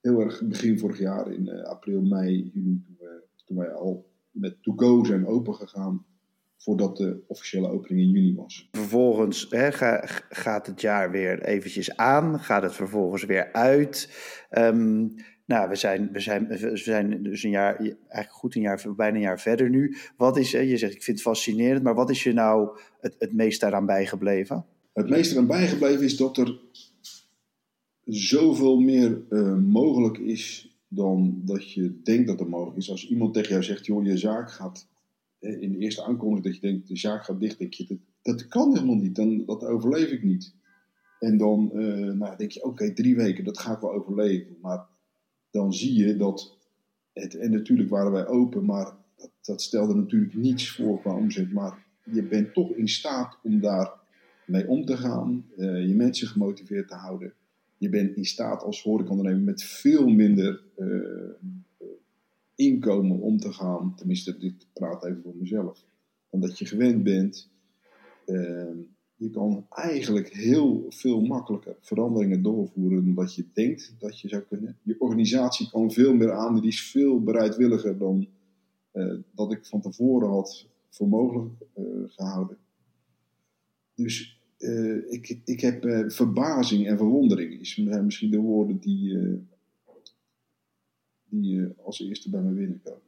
heel 0.00 0.20
erg 0.20 0.42
begin 0.42 0.78
vorig 0.78 0.98
jaar 0.98 1.32
in 1.32 1.46
uh, 1.46 1.62
april, 1.62 2.02
mei, 2.02 2.50
juni. 2.54 2.82
Toen, 2.86 2.98
toen 3.44 3.56
wij 3.56 3.72
al 3.72 4.10
met 4.30 4.62
to 4.62 4.72
go 4.76 5.04
zijn 5.04 5.26
opengegaan 5.26 6.04
voordat 6.56 6.96
de 6.96 7.22
officiële 7.26 7.68
opening 7.68 8.00
in 8.00 8.10
juni 8.10 8.34
was. 8.34 8.68
Vervolgens 8.70 9.46
hè, 9.50 9.72
ga, 9.72 10.00
gaat 10.28 10.66
het 10.66 10.80
jaar 10.80 11.10
weer 11.10 11.42
eventjes 11.42 11.96
aan, 11.96 12.40
gaat 12.40 12.62
het 12.62 12.72
vervolgens 12.72 13.24
weer 13.24 13.52
uit. 13.52 14.10
Um, 14.50 15.14
nou, 15.52 15.68
we 15.68 15.74
zijn, 15.76 16.12
we 16.12 16.20
zijn, 16.20 16.46
we 16.46 16.76
zijn 16.76 17.22
dus 17.22 17.42
een 17.42 17.50
jaar, 17.50 17.76
eigenlijk 17.76 18.32
goed 18.32 18.54
een 18.54 18.60
jaar, 18.62 18.94
bijna 18.96 19.16
een 19.16 19.22
jaar 19.22 19.40
verder 19.40 19.70
nu. 19.70 19.96
Wat 20.16 20.36
is, 20.36 20.50
je 20.50 20.76
zegt, 20.76 20.94
ik 20.94 21.02
vind 21.02 21.16
het 21.16 21.26
fascinerend, 21.26 21.82
maar 21.82 21.94
wat 21.94 22.10
is 22.10 22.22
je 22.22 22.32
nou 22.32 22.78
het, 23.00 23.32
meest 23.32 23.60
daaraan 23.60 23.86
bijgebleven? 23.86 24.64
Het 24.92 25.08
meest 25.08 25.32
eraan 25.32 25.46
bijgebleven 25.46 26.04
is 26.04 26.16
dat 26.16 26.36
er 26.36 26.60
zoveel 28.04 28.80
meer 28.80 29.22
uh, 29.30 29.56
mogelijk 29.56 30.18
is 30.18 30.76
dan 30.88 31.42
dat 31.44 31.72
je 31.72 32.00
denkt 32.02 32.26
dat 32.26 32.40
er 32.40 32.48
mogelijk 32.48 32.76
is. 32.76 32.90
Als 32.90 33.08
iemand 33.08 33.34
tegen 33.34 33.50
jou 33.50 33.62
zegt, 33.62 33.86
joh, 33.86 34.04
je 34.04 34.16
zaak 34.16 34.50
gaat, 34.50 34.88
in 35.38 35.72
de 35.72 35.78
eerste 35.78 36.04
aankondiging 36.04 36.44
dat 36.44 36.54
je 36.54 36.60
denkt, 36.60 36.88
de 36.88 36.96
zaak 36.96 37.24
gaat 37.24 37.40
dicht, 37.40 37.58
denk 37.58 37.74
je, 37.74 37.98
dat 38.22 38.48
kan 38.48 38.74
helemaal 38.74 38.96
niet. 38.96 39.14
Dan, 39.14 39.44
dat 39.46 39.64
overleef 39.64 40.10
ik 40.10 40.22
niet. 40.22 40.54
En 41.18 41.36
dan 41.36 41.70
nou, 42.18 42.36
denk 42.36 42.50
je, 42.50 42.64
oké, 42.64 42.92
drie 42.92 43.16
weken, 43.16 43.44
dat 43.44 43.58
ga 43.58 43.72
ik 43.72 43.80
wel 43.80 43.92
overleven. 43.92 44.56
Maar 44.60 44.90
dan 45.52 45.72
zie 45.72 46.06
je 46.06 46.16
dat, 46.16 46.58
het, 47.12 47.34
en 47.34 47.50
natuurlijk 47.50 47.88
waren 47.88 48.12
wij 48.12 48.26
open, 48.26 48.64
maar 48.64 48.96
dat, 49.16 49.30
dat 49.40 49.62
stelde 49.62 49.94
natuurlijk 49.94 50.34
niets 50.34 50.70
voor 50.70 51.00
qua 51.00 51.16
omzet. 51.16 51.52
Maar 51.52 51.86
je 52.04 52.22
bent 52.22 52.54
toch 52.54 52.70
in 52.70 52.88
staat 52.88 53.38
om 53.42 53.60
daar 53.60 53.92
mee 54.46 54.68
om 54.68 54.84
te 54.84 54.96
gaan, 54.96 55.46
uh, 55.56 55.86
je 55.86 55.94
mensen 55.94 56.28
gemotiveerd 56.28 56.88
te 56.88 56.94
houden. 56.94 57.34
Je 57.78 57.88
bent 57.88 58.16
in 58.16 58.24
staat 58.24 58.62
als 58.62 58.82
horecaondernemer 58.82 59.42
met 59.42 59.62
veel 59.62 60.08
minder 60.08 60.62
uh, 60.78 61.30
inkomen 62.54 63.18
om 63.18 63.38
te 63.38 63.52
gaan. 63.52 63.94
Tenminste, 63.96 64.36
ik 64.38 64.54
praat 64.72 65.04
even 65.04 65.22
voor 65.22 65.36
mezelf. 65.36 65.84
Dan 66.30 66.40
dat 66.40 66.58
je 66.58 66.66
gewend 66.66 67.02
bent. 67.02 67.50
Uh, 68.26 68.68
je 69.22 69.30
kan 69.30 69.66
eigenlijk 69.68 70.28
heel 70.28 70.86
veel 70.88 71.20
makkelijker 71.20 71.76
veranderingen 71.80 72.42
doorvoeren 72.42 73.04
dan 73.04 73.14
dat 73.14 73.34
je 73.34 73.44
denkt 73.52 73.94
dat 73.98 74.20
je 74.20 74.28
zou 74.28 74.42
kunnen. 74.42 74.78
Je 74.82 75.00
organisatie 75.00 75.70
kan 75.70 75.92
veel 75.92 76.14
meer 76.14 76.32
aan, 76.32 76.60
die 76.60 76.70
is 76.70 76.90
veel 76.90 77.22
bereidwilliger 77.22 77.98
dan 77.98 78.26
uh, 78.92 79.14
dat 79.34 79.52
ik 79.52 79.66
van 79.66 79.80
tevoren 79.80 80.28
had 80.28 80.66
voor 80.90 81.08
mogelijk 81.08 81.52
uh, 81.76 81.84
gehouden. 82.06 82.56
Dus 83.94 84.40
uh, 84.58 85.12
ik, 85.12 85.40
ik 85.44 85.60
heb 85.60 86.04
verbazing 86.06 86.86
en 86.86 86.96
verwondering, 86.96 87.60
is 87.60 87.76
misschien 87.76 88.30
de 88.30 88.38
woorden 88.38 88.78
die, 88.78 89.18
die 91.28 91.66
als 91.82 92.00
eerste 92.00 92.30
bij 92.30 92.40
me 92.40 92.50
binnenkomen. 92.50 93.00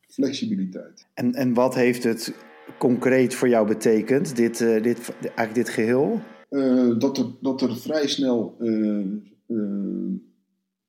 Flexibiliteit. 0.00 1.06
En, 1.14 1.34
en 1.34 1.54
wat 1.54 1.74
heeft 1.74 2.04
het 2.04 2.34
concreet 2.80 3.34
voor 3.34 3.48
jou 3.48 3.66
betekent, 3.66 4.36
dit, 4.36 4.60
uh, 4.60 4.82
dit, 4.82 5.12
eigenlijk 5.20 5.54
dit 5.54 5.68
geheel? 5.68 6.20
Uh, 6.50 6.98
dat, 6.98 7.18
er, 7.18 7.26
dat 7.40 7.60
er 7.62 7.76
vrij 7.76 8.08
snel 8.08 8.56
uh, 8.60 9.06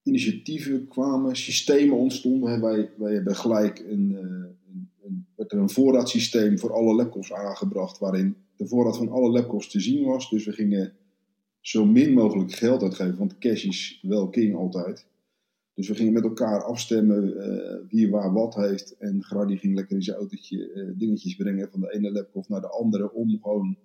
initiatieven 0.03 0.87
kwamen, 0.87 1.35
systemen 1.35 1.97
ontstonden. 1.97 2.61
Wij, 2.61 2.89
wij 2.97 3.13
hebben 3.13 3.35
gelijk 3.35 3.79
een, 3.79 4.17
een, 5.03 5.25
een, 5.37 5.59
een 5.59 5.69
voorraadsysteem 5.69 6.59
voor 6.59 6.73
alle 6.73 6.95
laptops 6.95 7.33
aangebracht, 7.33 7.99
waarin 7.99 8.35
de 8.55 8.67
voorraad 8.67 8.97
van 8.97 9.09
alle 9.09 9.29
laptops 9.29 9.69
te 9.69 9.79
zien 9.79 10.05
was. 10.05 10.29
Dus 10.29 10.45
we 10.45 10.51
gingen 10.51 10.93
zo 11.59 11.85
min 11.85 12.13
mogelijk 12.13 12.51
geld 12.51 12.83
uitgeven, 12.83 13.17
want 13.17 13.37
cash 13.37 13.65
is 13.65 13.99
wel 14.01 14.29
king 14.29 14.55
altijd. 14.55 15.05
Dus 15.73 15.87
we 15.87 15.95
gingen 15.95 16.13
met 16.13 16.23
elkaar 16.23 16.63
afstemmen 16.63 17.23
uh, 17.23 17.89
wie 17.89 18.09
waar 18.09 18.33
wat 18.33 18.55
heeft. 18.55 18.97
En 18.97 19.23
Grady 19.23 19.57
ging 19.57 19.75
lekker 19.75 19.95
in 19.95 20.03
zijn 20.03 20.17
autootje 20.17 20.73
uh, 20.73 20.97
dingetjes 20.97 21.35
brengen 21.35 21.69
van 21.71 21.79
de 21.79 21.93
ene 21.93 22.11
laptop 22.11 22.47
naar 22.47 22.61
de 22.61 22.69
andere. 22.69 23.13
Om 23.13 23.39
gewoon 23.41 23.77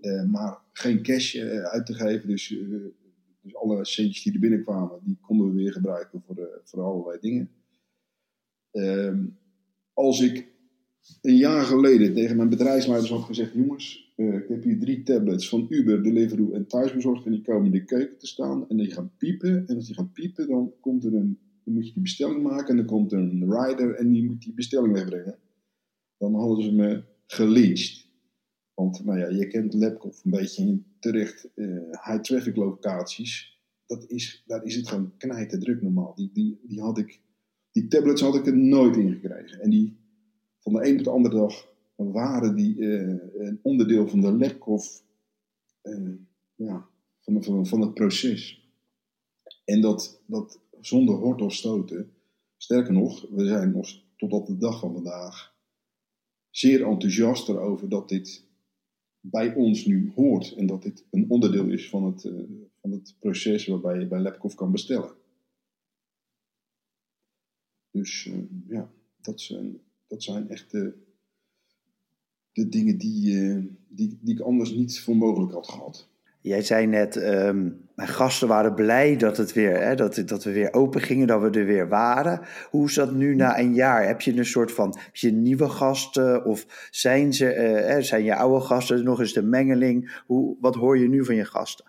uh, 0.00 0.24
maar 0.24 0.58
geen 0.72 1.02
cash 1.02 1.36
uit 1.62 1.86
te 1.86 1.94
geven. 1.94 2.28
Dus, 2.28 2.48
dus 3.40 3.54
alle 3.54 3.84
centjes 3.84 4.22
die 4.22 4.32
er 4.32 4.40
binnenkwamen, 4.40 5.00
die 5.04 5.18
konden 5.20 5.48
we 5.48 5.54
weer 5.54 5.72
gebruiken 5.72 6.22
voor, 6.26 6.60
voor 6.64 6.82
allerlei 6.82 7.18
dingen. 7.20 7.50
Ehm, 8.70 9.26
als 9.92 10.20
ik 10.20 10.46
een 11.22 11.36
jaar 11.36 11.64
geleden 11.64 12.14
tegen 12.14 12.36
mijn 12.36 12.48
bedrijfsleiders 12.48 13.10
had 13.10 13.22
gezegd: 13.22 13.52
Jongens, 13.52 14.11
ik 14.28 14.48
heb 14.48 14.62
hier 14.62 14.78
drie 14.78 15.02
tablets 15.02 15.48
van 15.48 15.66
Uber, 15.68 16.02
Deliveroo 16.02 16.52
en 16.52 16.66
Thuisbezorgd. 16.66 17.24
En 17.24 17.30
die 17.32 17.42
komen 17.42 17.64
in 17.64 17.72
de 17.72 17.84
keuken 17.84 18.18
te 18.18 18.26
staan 18.26 18.68
en 18.68 18.76
die 18.76 18.90
gaan 18.90 19.12
piepen. 19.16 19.66
En 19.66 19.76
als 19.76 19.86
die 19.86 19.94
gaan 19.94 20.12
piepen, 20.12 20.48
dan, 20.48 20.72
komt 20.80 21.04
er 21.04 21.14
een, 21.14 21.38
dan 21.64 21.74
moet 21.74 21.86
je 21.86 21.92
die 21.92 22.02
bestelling 22.02 22.42
maken. 22.42 22.68
En 22.68 22.76
dan 22.76 22.86
komt 22.86 23.12
er 23.12 23.18
een 23.18 23.52
rider 23.52 23.94
en 23.94 24.12
die 24.12 24.24
moet 24.24 24.42
die 24.42 24.54
bestelling 24.54 24.92
wegbrengen. 24.92 25.38
Dan 26.18 26.34
hadden 26.34 26.64
ze 26.64 26.72
me 26.72 27.02
gelyncht. 27.26 28.10
Want 28.74 29.04
nou 29.04 29.18
ja, 29.18 29.28
je 29.28 29.46
kent 29.46 29.74
Laptop 29.74 30.14
een 30.24 30.30
beetje 30.30 30.62
in 30.62 30.84
terecht 30.98 31.48
uh, 31.54 31.90
high 31.90 32.20
traffic 32.20 32.56
locaties. 32.56 33.60
Dat 33.86 34.04
is, 34.10 34.42
daar 34.46 34.64
is 34.64 34.74
het 34.74 34.88
gewoon 34.88 35.12
knijten 35.16 35.60
druk 35.60 35.82
normaal. 35.82 36.14
Die, 36.14 36.30
die, 36.32 36.58
die, 36.62 36.80
had 36.80 36.98
ik, 36.98 37.20
die 37.72 37.88
tablets 37.88 38.20
had 38.20 38.34
ik 38.34 38.46
er 38.46 38.56
nooit 38.56 38.96
in 38.96 39.12
gekregen. 39.12 39.60
En 39.60 39.70
die 39.70 39.96
van 40.60 40.72
de 40.72 40.88
een 40.88 40.98
op 40.98 41.04
de 41.04 41.10
andere 41.10 41.34
dag 41.34 41.71
waren 42.10 42.54
die 42.54 42.76
uh, 42.76 43.18
een 43.38 43.58
onderdeel 43.62 44.08
van 44.08 44.20
de 44.20 44.32
Lepkov, 44.32 44.86
uh, 45.82 46.14
ja, 46.54 46.88
van, 47.20 47.42
van, 47.44 47.66
van 47.66 47.80
het 47.80 47.94
proces. 47.94 48.70
En 49.64 49.80
dat, 49.80 50.22
dat 50.26 50.60
zonder 50.80 51.14
hort 51.14 51.40
of 51.40 51.54
stoten. 51.54 52.12
Sterker 52.56 52.92
nog, 52.92 53.26
we 53.30 53.46
zijn 53.46 53.72
nog 53.72 53.88
tot 54.16 54.32
op 54.32 54.46
de 54.46 54.56
dag 54.56 54.80
van 54.80 54.92
vandaag 54.92 55.54
zeer 56.50 56.86
enthousiast 56.86 57.48
erover 57.48 57.88
dat 57.88 58.08
dit 58.08 58.44
bij 59.20 59.54
ons 59.54 59.84
nu 59.84 60.12
hoort. 60.14 60.54
En 60.54 60.66
dat 60.66 60.82
dit 60.82 61.04
een 61.10 61.30
onderdeel 61.30 61.68
is 61.68 61.88
van 61.88 62.04
het, 62.04 62.24
uh, 62.24 62.42
van 62.80 62.90
het 62.90 63.16
proces 63.18 63.66
waarbij 63.66 63.98
je 63.98 64.06
bij 64.06 64.20
Lepkov 64.20 64.54
kan 64.54 64.72
bestellen. 64.72 65.14
Dus 67.90 68.30
ja, 68.68 68.90
dat 69.20 69.40
zijn, 69.40 69.80
dat 70.06 70.22
zijn 70.22 70.48
echt 70.48 70.70
de 70.70 71.11
de 72.52 72.68
dingen 72.68 72.98
die, 72.98 73.32
uh, 73.32 73.64
die, 73.88 74.18
die 74.20 74.34
ik 74.34 74.40
anders 74.40 74.74
niet 74.74 75.00
voor 75.00 75.16
mogelijk 75.16 75.52
had 75.52 75.68
gehad. 75.68 76.10
Jij 76.40 76.62
zei 76.62 76.86
net, 76.86 77.16
um, 77.16 77.80
mijn 77.94 78.08
gasten 78.08 78.48
waren 78.48 78.74
blij 78.74 79.16
dat, 79.16 79.36
het 79.36 79.52
weer, 79.52 79.82
hè, 79.82 79.94
dat, 79.94 80.22
dat 80.26 80.44
we 80.44 80.52
weer 80.52 80.72
open 80.72 81.00
gingen, 81.00 81.26
dat 81.26 81.40
we 81.40 81.50
er 81.50 81.66
weer 81.66 81.88
waren. 81.88 82.40
Hoe 82.70 82.86
is 82.86 82.94
dat 82.94 83.14
nu 83.14 83.34
na 83.34 83.58
een 83.58 83.74
jaar? 83.74 84.06
Heb 84.06 84.20
je 84.20 84.36
een 84.36 84.46
soort 84.46 84.72
van 84.72 84.96
heb 84.98 85.16
je 85.16 85.32
nieuwe 85.32 85.68
gasten 85.68 86.44
of 86.44 86.88
zijn, 86.90 87.34
ze, 87.34 87.84
uh, 87.96 88.02
zijn 88.02 88.24
je 88.24 88.34
oude 88.34 88.64
gasten 88.64 89.04
nog 89.04 89.20
eens 89.20 89.32
de 89.32 89.42
mengeling? 89.42 90.22
Hoe, 90.26 90.56
wat 90.60 90.74
hoor 90.74 90.98
je 90.98 91.08
nu 91.08 91.24
van 91.24 91.34
je 91.34 91.44
gasten? 91.44 91.84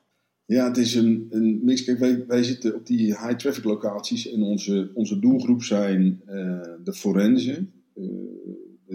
Ja, 0.45 0.67
het 0.67 0.77
is 0.77 0.95
een, 0.95 1.27
een 1.29 1.59
mix. 1.63 1.83
Kijk, 1.83 1.99
wij, 1.99 2.23
wij 2.27 2.43
zitten 2.43 2.75
op 2.75 2.87
die 2.87 3.05
high 3.05 3.35
traffic 3.35 3.63
locaties 3.63 4.31
en 4.31 4.41
onze, 4.41 4.91
onze 4.93 5.19
doelgroep 5.19 5.63
zijn 5.63 6.21
uh, 6.29 6.61
de 6.83 6.93
forensen 6.93 7.71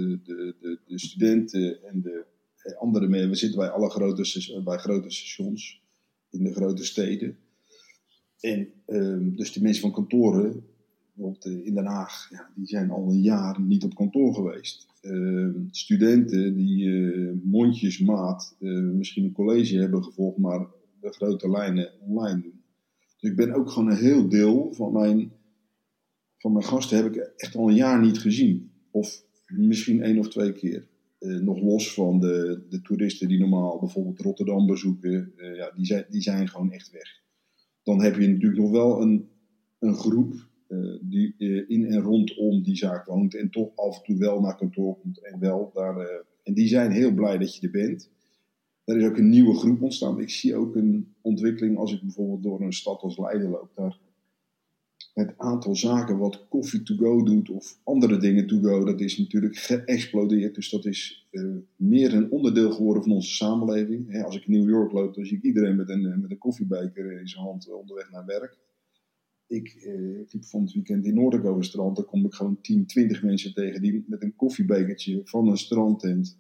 de, 0.07 0.55
de, 0.61 0.79
de, 0.87 0.99
studenten 0.99 1.83
en 1.85 2.01
de 2.03 2.25
eh, 2.57 2.77
andere 2.77 3.09
mee. 3.09 3.27
We 3.27 3.35
zitten 3.35 3.59
bij 3.59 3.69
alle 3.69 3.91
grote, 3.91 4.63
bij 4.65 4.79
grote 4.79 5.11
stations 5.11 5.83
in 6.31 6.45
de 6.45 6.53
grote 6.53 6.85
steden. 6.85 7.37
En 8.41 8.69
um, 8.87 9.37
dus 9.37 9.53
de 9.53 9.63
mensen 9.63 9.83
van 9.83 9.93
kantoren, 9.93 10.65
bijvoorbeeld 11.15 11.45
eh, 11.45 11.67
in 11.67 11.75
Den 11.75 11.87
Haag, 11.87 12.29
ja, 12.31 12.51
die 12.55 12.67
zijn 12.67 12.91
al 12.91 13.11
een 13.11 13.21
jaar 13.21 13.61
niet 13.61 13.85
op 13.85 13.95
kantoor 13.95 14.35
geweest. 14.35 14.87
Uh, 15.03 15.55
studenten 15.71 16.55
die 16.55 16.85
uh, 16.85 17.33
mondjesmaat 17.43 18.57
misschien 18.59 19.25
een 19.25 19.33
college 19.33 19.77
hebben 19.77 20.05
gevolgd, 20.05 20.39
maar 20.39 20.67
de 21.01 21.13
grote 21.13 21.51
lijnen 21.51 21.91
online 22.01 22.43
doen. 22.43 22.63
Dus 23.21 23.31
ik 23.31 23.37
ben 23.37 23.53
ook 23.53 23.71
gewoon 23.71 23.91
een 23.91 23.97
heel 23.97 24.29
deel 24.29 24.73
van 24.73 24.93
mijn, 24.93 25.33
van 26.39 26.53
mijn 26.53 26.65
gasten 26.65 26.97
heb 26.97 27.07
ik 27.07 27.17
echt 27.17 27.57
al 27.57 27.69
een 27.69 27.75
jaar 27.75 28.01
niet 28.01 28.19
gezien. 28.19 28.71
Of 28.91 29.25
misschien 29.57 30.03
één 30.03 30.19
of 30.19 30.29
twee 30.29 30.53
keer. 30.53 30.87
Eh, 31.19 31.39
nog 31.39 31.61
los 31.61 31.95
van 31.95 32.21
de, 32.21 32.63
de 32.69 32.83
toeristen 32.83 33.29
die 33.29 33.39
normaal 33.39 33.79
bijvoorbeeld 33.79 34.21
Rotterdam 34.21 34.67
bezoeken, 34.67 35.33
uh, 35.37 35.57
ja, 35.57 35.73
die, 35.77 35.87
zijn, 35.87 36.05
die 36.11 36.21
zijn 36.21 36.49
gewoon 36.49 36.73
echt 36.73 36.91
weg. 36.91 37.23
Dan 37.83 38.03
heb 38.03 38.17
je 38.19 38.29
natuurlijk 38.29 38.61
nog 38.61 38.71
wel 38.71 39.03
een, 39.03 39.29
een 39.79 39.95
groep 39.95 40.47
uh, 40.69 40.97
die 41.01 41.35
in 41.67 41.87
en 41.87 42.01
rondom 42.01 42.63
die 42.63 42.77
zaak 42.77 43.07
woont 43.07 43.35
en 43.35 43.51
toch 43.51 43.77
af 43.77 43.97
en 43.97 44.03
toe 44.03 44.19
wel 44.19 44.41
naar 44.41 44.57
kantoor 44.57 44.99
komt 44.99 45.25
en 45.25 45.39
wel 45.39 45.71
daar. 45.75 46.25
en 46.43 46.55
die 46.55 46.69
zijn 46.69 46.91
heel 46.91 47.15
blij 47.15 47.39
dat 47.39 47.57
je 47.57 47.67
er 47.67 47.71
bent. 47.73 48.11
Er 48.85 48.97
is 48.97 49.05
ook 49.05 49.19
een 49.19 49.29
nieuwe 49.29 49.55
groep 49.55 49.83
ontstaan. 49.83 50.21
Ik 50.21 50.31
zie 50.31 50.55
ook 50.55 50.77
een 50.77 51.15
ontwikkeling 51.21 51.77
als 51.79 51.93
ik 51.93 52.01
bijvoorbeeld 52.01 52.43
door 52.43 52.61
een 52.61 52.73
stad 52.73 53.01
als 53.03 53.19
Leiden 53.19 53.51
loop. 53.51 53.71
Daar 53.75 53.99
het 55.15 55.35
aantal 55.37 55.77
zaken 55.77 56.19
wat 56.19 56.47
koffie 56.49 56.83
to 56.83 56.97
go 56.97 57.23
doet 57.23 57.51
of 57.51 57.79
andere 57.85 58.19
dingen 58.19 58.47
to 58.47 58.61
go, 58.61 58.85
dat 58.85 59.01
is 59.01 59.19
natuurlijk 59.19 59.57
geëxplodeerd. 59.57 60.55
Dus 60.55 60.71
dat 60.71 60.85
is 60.85 61.29
uh, 61.31 61.57
meer 61.77 62.15
een 62.15 62.31
onderdeel 62.31 62.73
geworden 62.73 63.03
van 63.03 63.13
onze 63.13 63.35
samenleving. 63.35 64.23
als 64.25 64.37
ik 64.37 64.47
in 64.47 64.53
New 64.53 64.69
York 64.69 64.93
loop, 64.93 65.15
dan 65.15 65.25
zie 65.25 65.37
ik 65.37 65.43
iedereen 65.43 65.77
met 65.77 65.89
een, 65.89 66.07
eh, 66.07 66.17
met 66.17 66.31
een 66.31 66.39
koffiebeker 66.39 67.21
in 67.21 67.29
zijn 67.29 67.45
hand 67.45 67.73
onderweg 67.73 68.11
naar 68.11 68.27
werk. 68.27 68.59
Ik, 69.47 69.75
uh, 69.75 70.41
van 70.41 70.63
het 70.63 70.73
weekend 70.73 71.05
in 71.05 71.15
Noordelijk 71.15 71.49
over 71.49 71.61
het 71.61 71.69
strand. 71.69 71.97
Daar 71.97 72.05
kom 72.05 72.25
ik 72.25 72.35
gewoon 72.35 72.61
10, 72.61 72.87
20 72.87 73.23
mensen 73.23 73.55
tegen 73.55 73.83
die 73.83 74.05
met 74.07 74.23
een 74.23 74.37
koffiebekertje 74.37 75.21
van 75.25 75.49
een 75.49 75.57
strandtent 75.57 76.39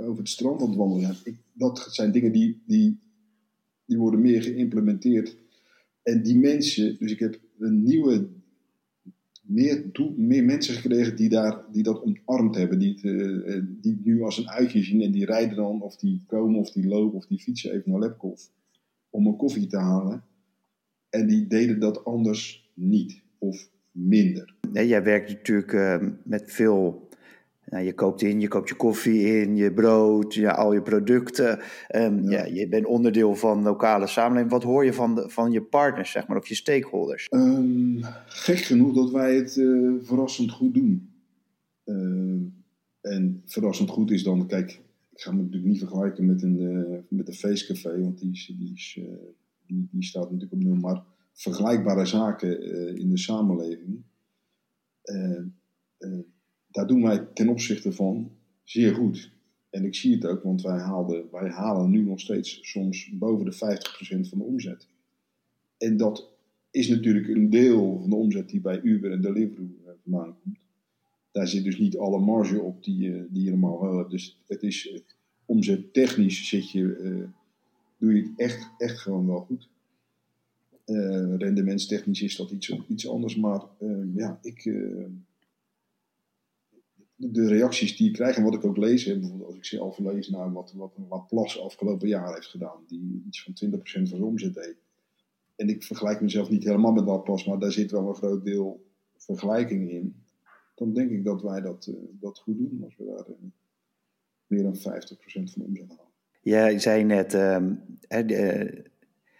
over 0.00 0.18
het 0.18 0.28
strand 0.28 0.60
aan 0.60 0.68
het 0.68 0.76
wandelen 0.76 1.16
dat 1.52 1.86
zijn 1.90 2.12
dingen 2.12 2.32
die, 2.32 2.62
die, 2.66 2.98
die 3.86 3.98
worden 3.98 4.20
meer 4.20 4.42
geïmplementeerd. 4.42 5.36
En 6.06 6.22
die 6.22 6.38
mensen, 6.38 6.96
dus 6.98 7.12
ik 7.12 7.18
heb 7.18 7.40
een 7.58 7.82
nieuwe, 7.82 8.28
meer, 9.42 9.84
meer 10.16 10.44
mensen 10.44 10.74
gekregen 10.74 11.16
die, 11.16 11.28
daar, 11.28 11.64
die 11.72 11.82
dat 11.82 12.02
omarmd 12.02 12.56
hebben. 12.56 12.78
Die 12.78 12.92
het, 12.92 13.02
uh, 13.02 13.62
die 13.80 14.00
nu 14.04 14.22
als 14.22 14.38
een 14.38 14.50
uitje 14.50 14.82
zien 14.82 15.02
en 15.02 15.12
die 15.12 15.24
rijden 15.24 15.56
dan, 15.56 15.82
of 15.82 15.96
die 15.96 16.24
komen, 16.26 16.60
of 16.60 16.72
die 16.72 16.86
lopen, 16.86 17.16
of 17.16 17.26
die 17.26 17.38
fietsen 17.38 17.72
even 17.72 17.90
naar 17.90 18.00
Lepkoff 18.00 18.50
om 19.10 19.26
een 19.26 19.36
koffie 19.36 19.66
te 19.66 19.78
halen. 19.78 20.24
En 21.10 21.26
die 21.26 21.46
deden 21.46 21.80
dat 21.80 22.04
anders 22.04 22.70
niet, 22.74 23.22
of 23.38 23.68
minder. 23.90 24.54
Nee, 24.72 24.86
jij 24.86 25.02
werkt 25.02 25.28
natuurlijk 25.28 25.72
uh, 25.72 26.06
met 26.24 26.52
veel 26.52 27.05
Nou, 27.66 27.84
je 27.84 27.94
koopt 27.94 28.22
in, 28.22 28.40
je 28.40 28.48
koopt 28.48 28.68
je 28.68 28.74
koffie 28.74 29.40
in, 29.40 29.56
je 29.56 29.72
brood, 29.72 30.34
ja, 30.34 30.50
al 30.50 30.72
je 30.72 30.82
producten. 30.82 31.58
Um, 31.94 32.30
ja. 32.30 32.44
je 32.44 32.68
bent 32.68 32.86
onderdeel 32.86 33.34
van 33.34 33.62
lokale 33.62 34.06
samenleving. 34.06 34.50
Wat 34.50 34.62
hoor 34.62 34.84
je 34.84 34.92
van, 34.92 35.14
de, 35.14 35.28
van 35.28 35.50
je 35.52 35.62
partners, 35.62 36.10
zeg 36.10 36.26
maar, 36.26 36.36
of 36.36 36.48
je 36.48 36.54
stakeholders? 36.54 37.26
Um, 37.30 38.00
gek 38.26 38.58
genoeg 38.58 38.94
dat 38.94 39.10
wij 39.10 39.34
het 39.34 39.56
uh, 39.56 39.94
verrassend 40.02 40.50
goed 40.50 40.74
doen. 40.74 41.10
Uh, 41.84 42.42
en 43.00 43.42
verrassend 43.44 43.90
goed 43.90 44.10
is 44.10 44.22
dan, 44.22 44.46
kijk, 44.46 44.70
ik 45.12 45.20
ga 45.20 45.32
me 45.32 45.36
natuurlijk 45.36 45.66
niet 45.66 45.78
vergelijken 45.78 46.26
met 46.26 46.42
een, 46.42 46.60
uh, 46.60 46.98
met 47.08 47.28
een 47.28 47.34
feestcafé, 47.34 48.00
want 48.00 48.18
die, 48.18 48.32
is, 48.32 48.54
die, 48.58 48.72
is, 48.74 49.00
die, 49.66 49.88
die 49.90 50.04
staat 50.04 50.30
natuurlijk 50.30 50.52
op 50.52 50.62
nul. 50.62 50.74
Maar 50.74 51.02
vergelijkbare 51.32 52.06
zaken 52.06 52.62
in 52.98 53.10
de 53.10 53.18
samenleving 53.18 54.02
daar 56.76 56.86
doen 56.86 57.02
wij 57.02 57.18
ten 57.34 57.48
opzichte 57.48 57.92
van 57.92 58.30
zeer 58.62 58.94
goed. 58.94 59.30
En 59.70 59.84
ik 59.84 59.94
zie 59.94 60.14
het 60.14 60.26
ook, 60.26 60.42
want 60.42 60.62
wij, 60.62 60.78
haalden, 60.78 61.24
wij 61.30 61.48
halen 61.48 61.90
nu 61.90 62.02
nog 62.02 62.20
steeds 62.20 62.58
soms 62.62 63.10
boven 63.12 63.44
de 63.44 63.54
50% 63.54 64.28
van 64.28 64.38
de 64.38 64.44
omzet. 64.44 64.88
En 65.78 65.96
dat 65.96 66.32
is 66.70 66.88
natuurlijk 66.88 67.28
een 67.28 67.50
deel 67.50 67.98
van 68.00 68.10
de 68.10 68.16
omzet 68.16 68.48
die 68.48 68.60
bij 68.60 68.80
Uber 68.80 69.12
en 69.12 69.20
Deliveroo 69.20 69.68
eh, 69.84 69.92
vandaan 70.02 70.36
komt. 70.42 70.58
Daar 71.30 71.48
zit 71.48 71.64
dus 71.64 71.78
niet 71.78 71.96
alle 71.96 72.20
marge 72.20 72.60
op 72.60 72.84
die, 72.84 73.08
uh, 73.08 73.22
die 73.28 73.44
je 73.44 73.50
normaal 73.50 73.80
wel 73.80 73.98
hebt. 73.98 74.10
Dus 74.10 74.42
het 74.46 74.62
is 74.62 74.86
uh, 74.86 74.98
omzettechnisch 75.44 76.48
zit 76.48 76.70
je, 76.70 76.80
uh, 76.80 77.28
doe 77.98 78.14
je 78.14 78.22
het 78.22 78.32
echt, 78.36 78.70
echt 78.78 78.98
gewoon 78.98 79.26
wel 79.26 79.40
goed. 79.40 79.68
rendementstechnisch 81.38 82.22
is 82.22 82.36
dat 82.36 82.50
iets, 82.50 82.76
iets 82.88 83.08
anders, 83.08 83.36
maar 83.36 83.62
ja, 84.14 84.38
ik 84.42 84.64
de 87.16 87.46
reacties 87.46 87.96
die 87.96 88.08
ik 88.08 88.12
krijg 88.12 88.36
en 88.36 88.42
wat 88.42 88.54
ik 88.54 88.64
ook 88.64 88.76
lees, 88.76 89.04
bijvoorbeeld 89.04 89.46
als 89.46 89.56
ik 89.56 89.64
zelf 89.64 89.98
lees 89.98 90.28
naar 90.28 90.52
wat, 90.52 90.74
wat 91.08 91.58
afgelopen 91.58 92.08
jaar 92.08 92.34
heeft 92.34 92.46
gedaan, 92.46 92.84
die 92.86 93.22
iets 93.26 93.42
van 93.42 93.70
20% 93.70 93.80
van 93.82 94.06
zijn 94.06 94.22
omzet 94.22 94.54
deed. 94.54 94.76
En 95.56 95.68
ik 95.68 95.82
vergelijk 95.82 96.20
mezelf 96.20 96.50
niet 96.50 96.64
helemaal 96.64 96.92
met 96.92 97.04
Laplace, 97.04 97.48
maar 97.48 97.58
daar 97.58 97.72
zit 97.72 97.90
wel 97.90 98.08
een 98.08 98.14
groot 98.14 98.44
deel 98.44 98.86
vergelijking 99.16 99.90
in. 99.90 100.24
Dan 100.74 100.92
denk 100.92 101.10
ik 101.10 101.24
dat 101.24 101.42
wij 101.42 101.60
dat, 101.60 101.86
uh, 101.86 101.96
dat 102.20 102.38
goed 102.38 102.58
doen 102.58 102.80
als 102.84 102.96
we 102.96 103.04
daar 103.04 103.28
uh, 103.28 103.36
meer 104.46 104.62
dan 104.62 104.76
50% 104.76 104.78
van 104.78 105.52
de 105.54 105.64
omzet 105.64 105.88
halen. 105.88 106.04
Ja, 106.40 106.66
je 106.66 106.78
zei 106.78 107.04
net, 107.04 107.34
um, 107.34 107.82
er 108.08 108.84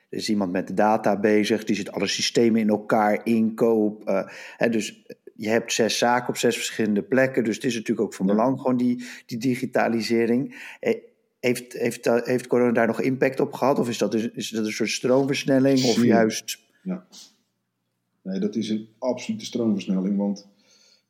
is 0.09 0.29
iemand 0.29 0.53
met 0.53 0.77
data 0.77 1.21
bezig, 1.21 1.65
die 1.65 1.77
zit 1.77 1.91
alle 1.91 2.07
systemen 2.07 2.61
in 2.61 2.69
elkaar, 2.69 3.27
inkoop. 3.27 4.09
Uh, 4.09 4.71
dus 4.71 5.05
je 5.37 5.49
hebt 5.49 5.73
zes 5.73 5.99
zaken 5.99 6.29
op 6.29 6.37
zes 6.37 6.57
verschillende 6.57 7.03
plekken. 7.03 7.45
Dus 7.45 7.55
het 7.55 7.65
is 7.65 7.75
natuurlijk 7.75 8.07
ook 8.07 8.15
van 8.15 8.27
belang, 8.27 8.61
gewoon 8.61 8.77
die, 8.77 9.05
die 9.27 9.39
digitalisering. 9.39 10.75
Eh, 10.81 10.95
heeft, 11.41 11.73
heeft, 11.73 12.05
heeft 12.05 12.47
corona 12.47 12.73
daar 12.73 12.87
nog 12.87 13.01
impact 13.01 13.41
op 13.41 13.53
gehad? 13.53 13.79
Of 13.79 13.89
is 13.89 13.99
dat, 13.99 14.15
een, 14.15 14.31
is 14.35 14.51
dat 14.51 14.67
een 14.67 14.73
soort 14.73 14.91
stroomversnelling? 14.91 15.85
Of 15.85 16.05
juist. 16.05 16.59
Ja. 16.83 17.07
Nee, 18.23 18.41
dat 18.41 18.57
is 18.57 18.69
een 18.69 18.89
absolute 18.99 19.45
stroomversnelling. 19.45 20.17
Want 20.17 20.49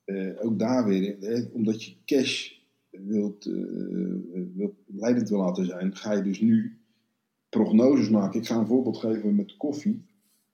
eh, 0.04 0.45
ook 0.45 0.59
daar 0.59 0.85
weer, 0.87 1.23
eh, 1.23 1.45
omdat 1.52 1.85
je 1.85 1.95
cash 2.04 2.54
wilt, 2.90 3.47
uh, 3.47 4.47
wilt, 4.54 4.75
leidend 4.87 5.28
wil 5.28 5.38
laten 5.38 5.66
zijn, 5.66 5.97
ga 5.97 6.12
je 6.12 6.23
dus 6.23 6.40
nu 6.40 6.78
prognoses 7.49 8.09
maken. 8.09 8.40
Ik 8.40 8.47
ga 8.47 8.56
een 8.56 8.66
voorbeeld 8.66 8.97
geven 8.97 9.35
met 9.35 9.56
koffie. 9.56 10.04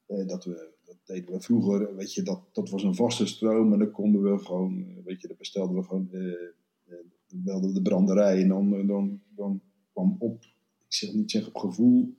Uh, 0.08 0.26
dat 0.26 0.44
we 0.44 0.71
we 1.20 1.40
vroeger, 1.40 1.96
weet 1.96 2.14
je, 2.14 2.22
dat, 2.22 2.40
dat 2.52 2.70
was 2.70 2.82
een 2.82 2.94
vaste 2.94 3.26
stroom 3.26 3.72
en 3.72 3.78
dan 3.78 3.90
konden 3.90 4.22
we 4.22 4.38
gewoon, 4.38 4.84
eh, 4.88 5.04
weet 5.04 5.20
je, 5.20 5.26
dan 5.28 5.36
bestelden 5.38 5.76
we 5.76 5.82
gewoon, 5.82 6.08
uh, 6.12 6.22
uh, 7.44 7.74
de 7.74 7.82
branderij 7.82 8.42
en 8.42 8.48
dan, 8.48 8.86
dan, 8.86 9.20
dan 9.36 9.60
kwam 9.92 10.16
op, 10.18 10.42
ik 10.86 10.94
zeg 10.94 11.12
niet 11.12 11.30
zeggen 11.30 11.54
op 11.54 11.60
gevoel, 11.60 12.14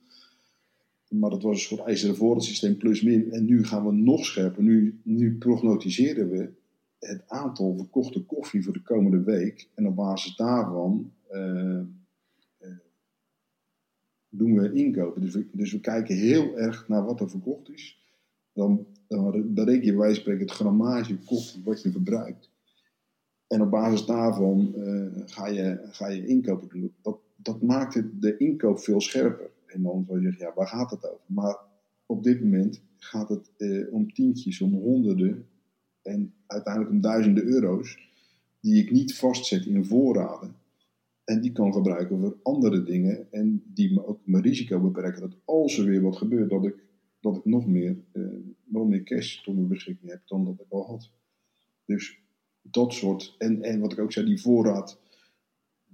maar 1.10 1.30
dat 1.30 1.42
was 1.42 1.54
een 1.54 1.62
soort 1.62 1.88
ijzeren 1.88 2.16
voorraadsysteem 2.16 2.78
plus 2.78 3.02
min. 3.02 3.32
En 3.32 3.46
nu 3.46 3.66
gaan 3.66 3.86
we 3.86 3.92
nog 3.92 4.26
scherper, 4.26 4.64
nu, 4.64 5.00
nu 5.04 5.38
prognosticeren 5.38 6.30
we 6.30 6.50
het 7.00 7.24
aantal 7.28 7.78
verkochte 7.78 8.24
koffie 8.24 8.64
voor 8.64 8.74
de 8.74 8.82
komende 8.82 9.24
week 9.24 9.70
en 9.74 9.88
op 9.88 9.96
basis 9.96 10.36
daarvan 10.36 11.12
doen 14.30 14.54
we 14.54 14.74
inkopen. 14.74 15.22
Dus 15.22 15.34
we, 15.34 15.48
dus 15.52 15.72
we 15.72 15.80
kijken 15.80 16.16
heel 16.16 16.58
erg 16.58 16.88
naar 16.88 17.06
wat 17.06 17.20
er 17.20 17.30
verkocht 17.30 17.70
is 17.70 18.03
dan, 18.54 18.86
dan 19.08 19.54
bereken 19.54 19.86
je 19.86 19.98
wijze 19.98 20.20
spreken 20.20 20.46
het 20.46 20.56
grammage 20.56 21.18
koffie 21.26 21.62
wat 21.64 21.82
je 21.82 21.92
verbruikt. 21.92 22.52
En 23.48 23.62
op 23.62 23.72
basis 23.72 24.06
daarvan 24.06 24.74
uh, 24.78 25.08
ga, 25.26 25.48
je, 25.48 25.80
ga 25.92 26.08
je 26.08 26.28
inkopen 26.28 26.70
doen. 26.70 26.94
Dat, 27.36 27.62
maakt 27.62 28.04
de 28.22 28.38
inkoop 28.38 28.80
veel 28.80 29.02
scherper. 29.02 29.50
En 29.66 29.82
dan 29.82 30.04
zou 30.08 30.20
je 30.20 30.24
zeggen, 30.24 30.46
ja, 30.46 30.54
waar 30.56 30.68
gaat 30.68 30.92
het 30.92 31.06
over? 31.06 31.26
Maar 31.26 31.58
op 32.06 32.24
dit 32.24 32.44
moment 32.44 32.82
gaat 32.98 33.30
het 33.30 33.52
uh, 33.58 33.94
om 33.94 34.14
tientjes, 34.14 34.62
om 34.62 34.74
honderden 34.74 35.46
en 36.02 36.34
uiteindelijk 36.48 36.94
om 36.94 37.02
duizenden 37.02 37.44
euro's 37.44 38.12
die 38.60 38.84
ik 38.84 38.92
niet 38.92 39.16
vastzet 39.16 39.66
in 39.66 39.86
voorraden. 39.86 40.56
En 41.24 41.42
die 41.42 41.52
kan 41.52 41.74
gebruiken 41.74 42.20
voor 42.20 42.38
andere 42.44 42.84
dingen 42.84 43.32
en 43.32 43.64
die 43.66 43.94
me 43.94 44.06
ook 44.08 44.20
mijn 44.24 44.44
risico 44.44 44.80
beperken. 44.80 45.22
Dat 45.22 45.38
als 45.46 45.78
er 45.78 45.86
weer 45.86 46.02
wat 46.02 46.18
gebeurt, 46.18 46.50
dat 46.50 46.66
ik 46.66 46.76
dat 47.24 47.36
ik 47.36 47.46
nog 47.46 47.68
meer, 47.68 47.98
uh, 48.14 48.28
nog 48.64 48.88
meer 48.88 49.04
cash 49.04 49.44
tot 49.44 49.56
mijn 49.56 49.68
beschikking 49.68 50.12
heb 50.12 50.22
dan 50.26 50.46
dat 50.46 50.60
ik 50.60 50.72
al 50.72 50.86
had. 50.86 51.10
Dus 51.86 52.20
dat 52.62 52.94
soort, 52.94 53.36
en, 53.38 53.62
en 53.62 53.80
wat 53.80 53.92
ik 53.92 54.00
ook 54.00 54.12
zei, 54.12 54.26
die 54.26 54.42
voorraad 54.42 55.00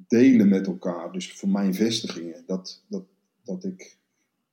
delen 0.08 0.50
met 0.50 0.68
elkaar. 0.68 1.12
Dus 1.12 1.32
voor 1.32 1.50
mijn 1.50 1.74
vestigingen, 1.74 2.44
dat, 2.46 2.84
dat, 2.88 3.06
dat 3.44 3.64
ik 3.64 3.98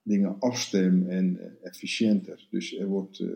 dingen 0.03 0.37
afstem 0.39 1.09
en 1.09 1.37
uh, 1.37 1.45
efficiënter. 1.63 2.47
Dus 2.51 2.77
er 2.77 2.87
wordt, 2.87 3.19
uh, 3.19 3.31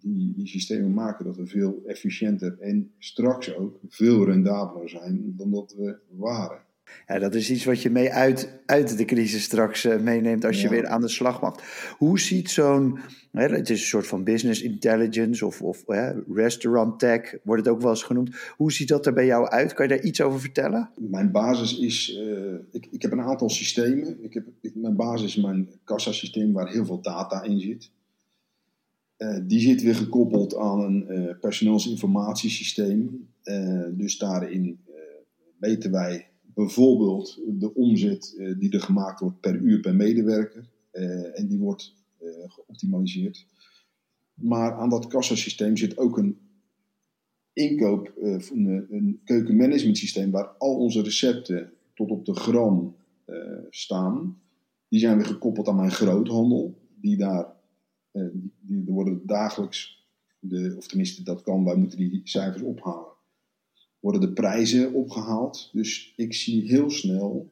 die, 0.00 0.34
die 0.34 0.46
systemen 0.46 0.94
maken 0.94 1.24
dat 1.24 1.36
we 1.36 1.46
veel 1.46 1.82
efficiënter 1.86 2.58
en 2.58 2.92
straks 2.98 3.54
ook 3.54 3.80
veel 3.88 4.24
rendabeler 4.24 4.88
zijn 4.88 5.36
dan 5.36 5.50
dat 5.50 5.74
we 5.74 5.98
waren. 6.08 6.65
Ja, 7.06 7.18
dat 7.18 7.34
is 7.34 7.50
iets 7.50 7.64
wat 7.64 7.82
je 7.82 7.90
mee 7.90 8.12
uit, 8.12 8.60
uit 8.66 8.96
de 8.96 9.04
crisis 9.04 9.42
straks 9.42 9.84
uh, 9.84 10.00
meeneemt 10.00 10.44
als 10.44 10.62
je 10.62 10.68
weer 10.68 10.86
aan 10.86 11.00
de 11.00 11.08
slag 11.08 11.40
mag. 11.40 11.54
Hoe 11.98 12.20
ziet 12.20 12.50
zo'n, 12.50 12.98
het 13.32 13.70
is 13.70 13.80
een 13.80 13.86
soort 13.86 14.06
van 14.06 14.24
business 14.24 14.62
intelligence 14.62 15.46
of, 15.46 15.62
of 15.62 15.84
restaurant 16.32 16.98
tech, 16.98 17.34
wordt 17.42 17.64
het 17.64 17.74
ook 17.74 17.80
wel 17.80 17.90
eens 17.90 18.02
genoemd. 18.02 18.36
Hoe 18.56 18.72
ziet 18.72 18.88
dat 18.88 19.06
er 19.06 19.12
bij 19.12 19.26
jou 19.26 19.48
uit? 19.48 19.74
Kan 19.74 19.88
je 19.88 19.94
daar 19.94 20.04
iets 20.04 20.20
over 20.20 20.40
vertellen? 20.40 20.90
Mijn 20.96 21.30
basis 21.30 21.78
is, 21.78 22.18
uh, 22.18 22.54
ik, 22.70 22.88
ik 22.90 23.02
heb 23.02 23.12
een 23.12 23.20
aantal 23.20 23.50
systemen. 23.50 24.24
Ik 24.24 24.34
heb, 24.34 24.46
mijn 24.74 24.96
basis 24.96 25.36
is 25.36 25.42
mijn 25.42 25.68
kassasysteem 25.84 26.52
waar 26.52 26.68
heel 26.68 26.84
veel 26.84 27.00
data 27.00 27.42
in 27.42 27.60
zit. 27.60 27.90
Uh, 29.18 29.38
die 29.42 29.60
zit 29.60 29.82
weer 29.82 29.94
gekoppeld 29.94 30.56
aan 30.56 30.80
een 30.80 31.36
personeelsinformatiesysteem. 31.40 33.28
dus 33.90 34.18
daarin 34.18 34.78
weten 35.58 35.90
wij 35.90 36.26
bijvoorbeeld 36.56 37.40
de 37.46 37.74
omzet 37.74 38.34
eh, 38.38 38.58
die 38.58 38.72
er 38.72 38.80
gemaakt 38.80 39.20
wordt 39.20 39.40
per 39.40 39.54
uur 39.54 39.80
per 39.80 39.94
medewerker. 39.94 40.68
Eh, 40.90 41.38
en 41.38 41.46
die 41.46 41.58
wordt 41.58 41.94
eh, 42.18 42.28
geoptimaliseerd. 42.46 43.46
Maar 44.34 44.72
aan 44.72 44.88
dat 44.88 45.06
kassasysteem 45.06 45.76
zit 45.76 45.98
ook 45.98 46.18
een 46.18 46.38
inkoop, 47.52 48.12
een, 48.16 48.86
een 48.90 50.30
waar 50.30 50.46
al 50.46 50.76
onze 50.76 51.02
recepten 51.02 51.72
tot 51.94 52.10
op 52.10 52.24
de 52.24 52.34
gram 52.34 52.96
staan. 53.70 54.40
Die 54.88 55.00
zijn 55.00 55.16
weer 55.16 55.26
gekoppeld 55.26 55.68
aan 55.68 55.76
mijn 55.76 55.90
groothandel. 55.90 56.78
Die 57.00 57.16
daar, 57.16 57.46
die, 58.12 58.84
die 58.84 58.94
worden 58.94 59.26
dagelijks, 59.26 60.06
de, 60.38 60.74
of 60.76 60.86
tenminste 60.86 61.22
dat 61.22 61.42
kan, 61.42 61.64
wij 61.64 61.76
moeten 61.76 61.98
die 61.98 62.20
cijfers 62.24 62.62
ophalen 62.62 63.15
worden 64.06 64.28
de 64.28 64.32
prijzen 64.32 64.92
opgehaald. 64.92 65.70
Dus 65.72 66.12
ik 66.16 66.34
zie 66.34 66.62
heel 66.62 66.90
snel 66.90 67.48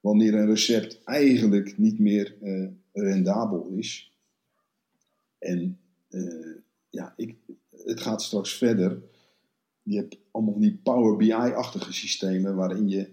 wanneer 0.00 0.34
een 0.34 0.46
recept 0.46 1.00
eigenlijk 1.04 1.78
niet 1.78 1.98
meer 1.98 2.36
uh, 2.42 2.68
rendabel 2.92 3.66
is. 3.66 4.12
En 5.38 5.78
uh, 6.10 6.56
ja, 6.90 7.14
ik, 7.16 7.36
het 7.84 8.00
gaat 8.00 8.22
straks 8.22 8.56
verder. 8.56 9.02
Je 9.82 9.96
hebt 9.96 10.18
allemaal 10.30 10.58
die 10.58 10.80
Power 10.82 11.16
BI-achtige 11.16 11.92
systemen 11.92 12.54
waarin 12.54 12.88
je, 12.88 13.08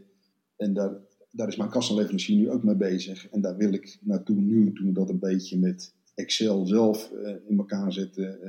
en 0.55 0.73
daar, 0.73 0.97
daar 1.31 1.47
is 1.47 1.55
mijn 1.55 1.69
kassenleverancier 1.69 2.35
nu 2.35 2.49
ook 2.49 2.63
mee 2.63 2.75
bezig. 2.75 3.29
En 3.29 3.41
daar 3.41 3.57
wil 3.57 3.73
ik 3.73 3.97
naartoe 4.01 4.41
nu, 4.41 4.73
toen 4.73 4.93
dat 4.93 5.09
een 5.09 5.19
beetje 5.19 5.57
met 5.57 5.93
Excel 6.15 6.65
zelf 6.65 7.11
uh, 7.11 7.35
in 7.47 7.57
elkaar 7.57 7.93
zetten. 7.93 8.41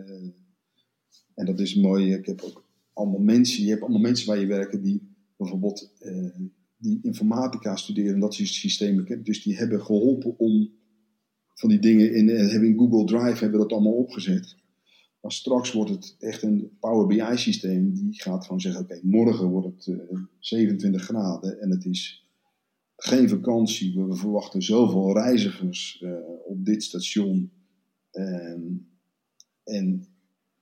en 1.35 1.47
dat 1.47 1.61
is 1.61 1.75
mooi. 1.75 2.15
Ik 2.15 2.27
heb 2.27 2.43
ook 2.43 2.69
allemaal 2.93 3.21
mensen, 3.21 3.65
je 3.65 3.71
hebt 3.71 3.83
allemaal 3.83 4.01
mensen 4.01 4.27
waar 4.27 4.41
je 4.41 4.47
werken 4.47 4.83
die 4.83 5.15
bijvoorbeeld 5.37 5.93
uh, 6.01 6.37
die 6.77 6.99
informatica 7.03 7.77
studeren, 7.77 8.21
dat 8.21 8.35
soort 8.35 8.49
systemen. 8.49 9.23
Dus 9.23 9.43
die 9.43 9.57
hebben 9.57 9.83
geholpen 9.83 10.39
om 10.39 10.71
van 11.55 11.69
die 11.69 11.79
dingen 11.79 12.15
in, 12.15 12.29
uh, 12.29 12.51
hebben 12.51 12.69
in 12.69 12.79
Google 12.79 13.05
Drive 13.05 13.43
hebben 13.43 13.61
dat 13.61 13.73
allemaal 13.73 13.93
opgezet. 13.93 14.57
Maar 15.21 15.33
straks 15.33 15.73
wordt 15.73 15.91
het 15.91 16.17
echt 16.19 16.43
een 16.43 16.71
Power 16.81 17.07
BI 17.07 17.37
systeem 17.37 17.95
die 17.95 18.21
gaat 18.21 18.45
gewoon 18.45 18.61
zeggen: 18.61 18.83
oké, 18.83 19.01
morgen 19.03 19.49
wordt 19.49 19.67
het 19.67 19.99
27 20.39 21.03
graden 21.03 21.61
en 21.61 21.71
het 21.71 21.85
is 21.85 22.29
geen 22.97 23.29
vakantie. 23.29 23.95
We 23.95 24.15
verwachten 24.17 24.63
zoveel 24.63 25.13
reizigers 25.13 26.05
op 26.47 26.65
dit 26.65 26.83
station. 26.83 27.51
En, 28.11 28.89
en 29.65 30.07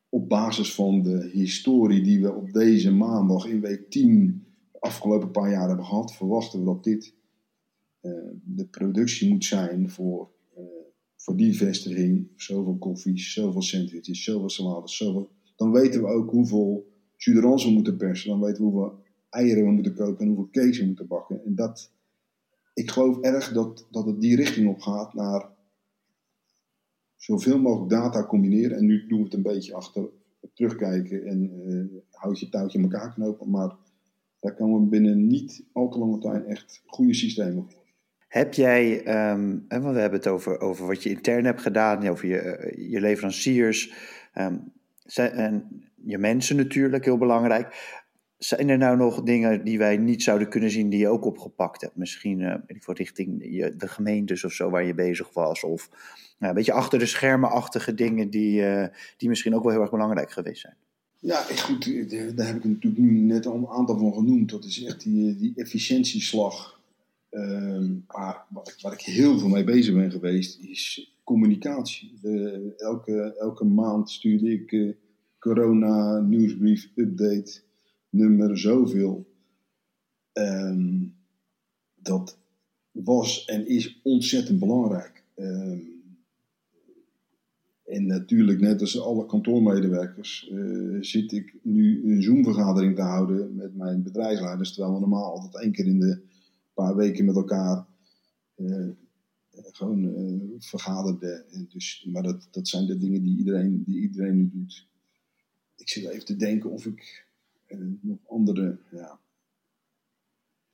op 0.08 0.28
basis 0.28 0.74
van 0.74 1.02
de 1.02 1.28
historie 1.32 2.02
die 2.02 2.20
we 2.22 2.32
op 2.32 2.52
deze 2.52 2.92
maandag 2.92 3.46
in 3.46 3.60
week 3.60 3.90
10 3.90 4.46
de 4.72 4.80
afgelopen 4.80 5.30
paar 5.30 5.50
jaar 5.50 5.68
hebben 5.68 5.86
gehad, 5.86 6.14
verwachten 6.14 6.58
we 6.58 6.64
dat 6.64 6.84
dit 6.84 7.14
uh, 8.02 8.12
de 8.44 8.66
productie 8.66 9.28
moet 9.28 9.44
zijn 9.44 9.90
voor, 9.90 10.30
uh, 10.58 10.64
voor 11.16 11.36
die 11.36 11.56
vestiging. 11.56 12.28
Zoveel 12.36 12.76
koffies, 12.76 13.32
zoveel 13.32 13.62
sandwiches, 13.62 14.24
zoveel 14.24 14.50
salades, 14.50 14.96
zoveel. 14.96 15.30
Dan 15.56 15.72
weten 15.72 16.02
we 16.02 16.08
ook 16.08 16.30
hoeveel 16.30 16.86
jus 17.16 17.64
we 17.64 17.70
moeten 17.70 17.96
persen. 17.96 18.30
Dan 18.30 18.40
weten 18.40 18.64
we 18.64 18.70
hoeveel 18.70 18.98
eieren 19.30 19.64
we 19.64 19.70
moeten 19.70 19.94
kopen 19.94 20.20
en 20.20 20.26
hoeveel 20.26 20.50
cakes 20.50 20.78
we 20.78 20.86
moeten 20.86 21.06
bakken. 21.06 21.44
En 21.44 21.54
dat, 21.54 21.92
ik 22.74 22.90
geloof 22.90 23.20
erg 23.20 23.52
dat, 23.52 23.86
dat 23.90 24.06
het 24.06 24.20
die 24.20 24.36
richting 24.36 24.68
op 24.68 24.80
gaat 24.80 25.14
naar 25.14 25.56
zoveel 27.18 27.58
mogelijk 27.58 27.90
data 27.90 28.26
combineren. 28.26 28.76
En 28.76 28.86
nu 28.86 29.06
doen 29.06 29.18
we 29.18 29.24
het 29.24 29.34
een 29.34 29.42
beetje 29.42 29.74
achter 29.74 30.08
terugkijken 30.54 31.26
en 31.26 31.50
uh, 31.66 32.00
houd 32.10 32.40
je 32.40 32.48
touwtje 32.48 32.78
in 32.78 32.84
elkaar 32.84 33.12
knopen. 33.14 33.50
Maar 33.50 33.76
daar 34.40 34.54
komen 34.54 34.80
we 34.80 34.86
binnen 34.86 35.26
niet 35.26 35.64
al 35.72 35.88
te 35.88 35.98
lange 35.98 36.18
tijd 36.18 36.46
echt 36.46 36.82
goede 36.86 37.14
systemen 37.14 37.70
voor. 37.70 37.86
Heb 38.28 38.54
jij, 38.54 38.98
um, 39.32 39.64
want 39.68 39.94
we 39.94 40.00
hebben 40.00 40.18
het 40.18 40.28
over, 40.28 40.60
over 40.60 40.86
wat 40.86 41.02
je 41.02 41.10
intern 41.10 41.44
hebt 41.44 41.62
gedaan, 41.62 42.08
over 42.08 42.28
je, 42.28 42.38
eh, 42.38 42.90
je 42.90 43.00
leveranciers 43.00 43.92
um, 44.34 44.72
en 45.14 45.82
je 45.94 46.18
mensen 46.18 46.56
natuurlijk, 46.56 47.04
heel 47.04 47.18
belangrijk. 47.18 47.96
Zijn 48.38 48.68
er 48.68 48.78
nou 48.78 48.96
nog 48.96 49.22
dingen 49.22 49.64
die 49.64 49.78
wij 49.78 49.96
niet 49.96 50.22
zouden 50.22 50.48
kunnen 50.48 50.70
zien 50.70 50.90
die 50.90 50.98
je 50.98 51.08
ook 51.08 51.24
opgepakt 51.24 51.80
hebt? 51.80 51.96
Misschien 51.96 52.40
uh, 52.40 52.54
voor 52.68 52.94
richting 52.94 53.40
de 53.76 53.88
gemeentes 53.88 54.44
of 54.44 54.52
zo 54.52 54.70
waar 54.70 54.84
je 54.84 54.94
bezig 54.94 55.32
was. 55.32 55.64
Of 55.64 55.88
nou, 56.38 56.50
een 56.50 56.54
beetje 56.54 56.72
achter 56.72 56.98
de 56.98 57.06
schermen-achtige 57.06 57.94
dingen 57.94 58.30
die, 58.30 58.60
uh, 58.60 58.86
die 59.16 59.28
misschien 59.28 59.54
ook 59.54 59.62
wel 59.62 59.72
heel 59.72 59.80
erg 59.80 59.90
belangrijk 59.90 60.30
geweest 60.30 60.60
zijn. 60.60 60.76
Ja, 61.20 61.36
goed, 61.36 62.08
daar 62.36 62.46
heb 62.46 62.56
ik 62.56 62.64
natuurlijk 62.64 63.02
nu 63.02 63.10
net 63.10 63.46
al 63.46 63.54
een 63.54 63.68
aantal 63.68 63.98
van 63.98 64.12
genoemd. 64.12 64.50
Dat 64.50 64.64
is 64.64 64.84
echt 64.84 65.02
die, 65.02 65.36
die 65.36 65.52
efficiëntieslag. 65.56 66.80
Maar 68.06 68.44
wat 68.48 68.68
ik, 68.68 68.74
waar 68.80 68.92
ik 68.92 69.00
heel 69.00 69.38
veel 69.38 69.48
mee 69.48 69.64
bezig 69.64 69.94
ben 69.94 70.10
geweest, 70.10 70.58
is 70.60 71.14
communicatie. 71.24 72.18
Elke, 72.76 73.34
elke 73.38 73.64
maand 73.64 74.10
stuurde 74.10 74.50
ik 74.52 74.96
corona 75.38 76.18
nieuwsbrief 76.18 76.88
update 76.94 77.60
nummer 78.10 78.58
zoveel. 78.58 79.26
Um, 80.32 81.16
dat 81.94 82.38
was 82.90 83.44
en 83.44 83.66
is 83.66 84.00
ontzettend 84.02 84.58
belangrijk. 84.58 85.24
Um, 85.36 85.96
en 87.84 88.06
natuurlijk, 88.06 88.60
net 88.60 88.80
als 88.80 89.00
alle 89.00 89.26
kantoormedewerkers, 89.26 90.48
uh, 90.52 91.02
zit 91.02 91.32
ik 91.32 91.54
nu 91.62 92.12
een 92.12 92.22
Zoom-vergadering 92.22 92.96
te 92.96 93.02
houden 93.02 93.54
met 93.54 93.76
mijn 93.76 94.02
bedrijfsleiders. 94.02 94.72
Terwijl 94.72 94.94
we 94.94 95.00
normaal 95.00 95.32
altijd 95.32 95.62
één 95.62 95.72
keer 95.72 95.86
in 95.86 96.00
de 96.00 96.20
paar 96.74 96.96
weken 96.96 97.24
met 97.24 97.36
elkaar 97.36 97.86
uh, 98.56 98.88
gewoon 99.50 100.04
uh, 100.04 100.56
vergaderden. 100.58 101.44
Dus, 101.68 102.08
maar 102.12 102.22
dat, 102.22 102.48
dat 102.50 102.68
zijn 102.68 102.86
de 102.86 102.98
dingen 102.98 103.22
die 103.22 103.38
iedereen, 103.38 103.82
die 103.84 104.00
iedereen 104.00 104.36
nu 104.36 104.50
doet. 104.52 104.86
Ik 105.76 105.88
zit 105.88 106.08
even 106.08 106.24
te 106.24 106.36
denken 106.36 106.70
of 106.70 106.86
ik 106.86 107.26
nog 108.00 108.18
andere. 108.26 108.78
Ja, 108.90 109.18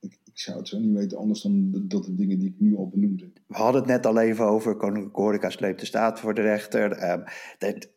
ik, 0.01 0.19
ik, 0.25 0.39
zou 0.39 0.59
het 0.59 0.69
zo 0.69 0.79
niet 0.79 0.97
weten 0.97 1.19
anders 1.19 1.43
dan 1.43 1.71
dat 1.89 2.05
de 2.05 2.15
dingen 2.15 2.39
die 2.39 2.49
ik 2.49 2.61
nu 2.61 2.77
al 2.77 2.89
benoemde. 2.89 3.33
We 3.47 3.55
hadden 3.55 3.81
het 3.81 3.91
net 3.91 4.07
al 4.07 4.21
even 4.21 4.45
over 4.45 4.77
Koninklijke 4.77 5.21
Horeca 5.21 5.51
sleept 5.51 5.81
de 5.81 5.87
staat 5.87 6.21
voor 6.21 6.35
de 6.35 6.43
rechter. 6.43 7.11
Um, 7.11 7.25
dat, 7.59 7.89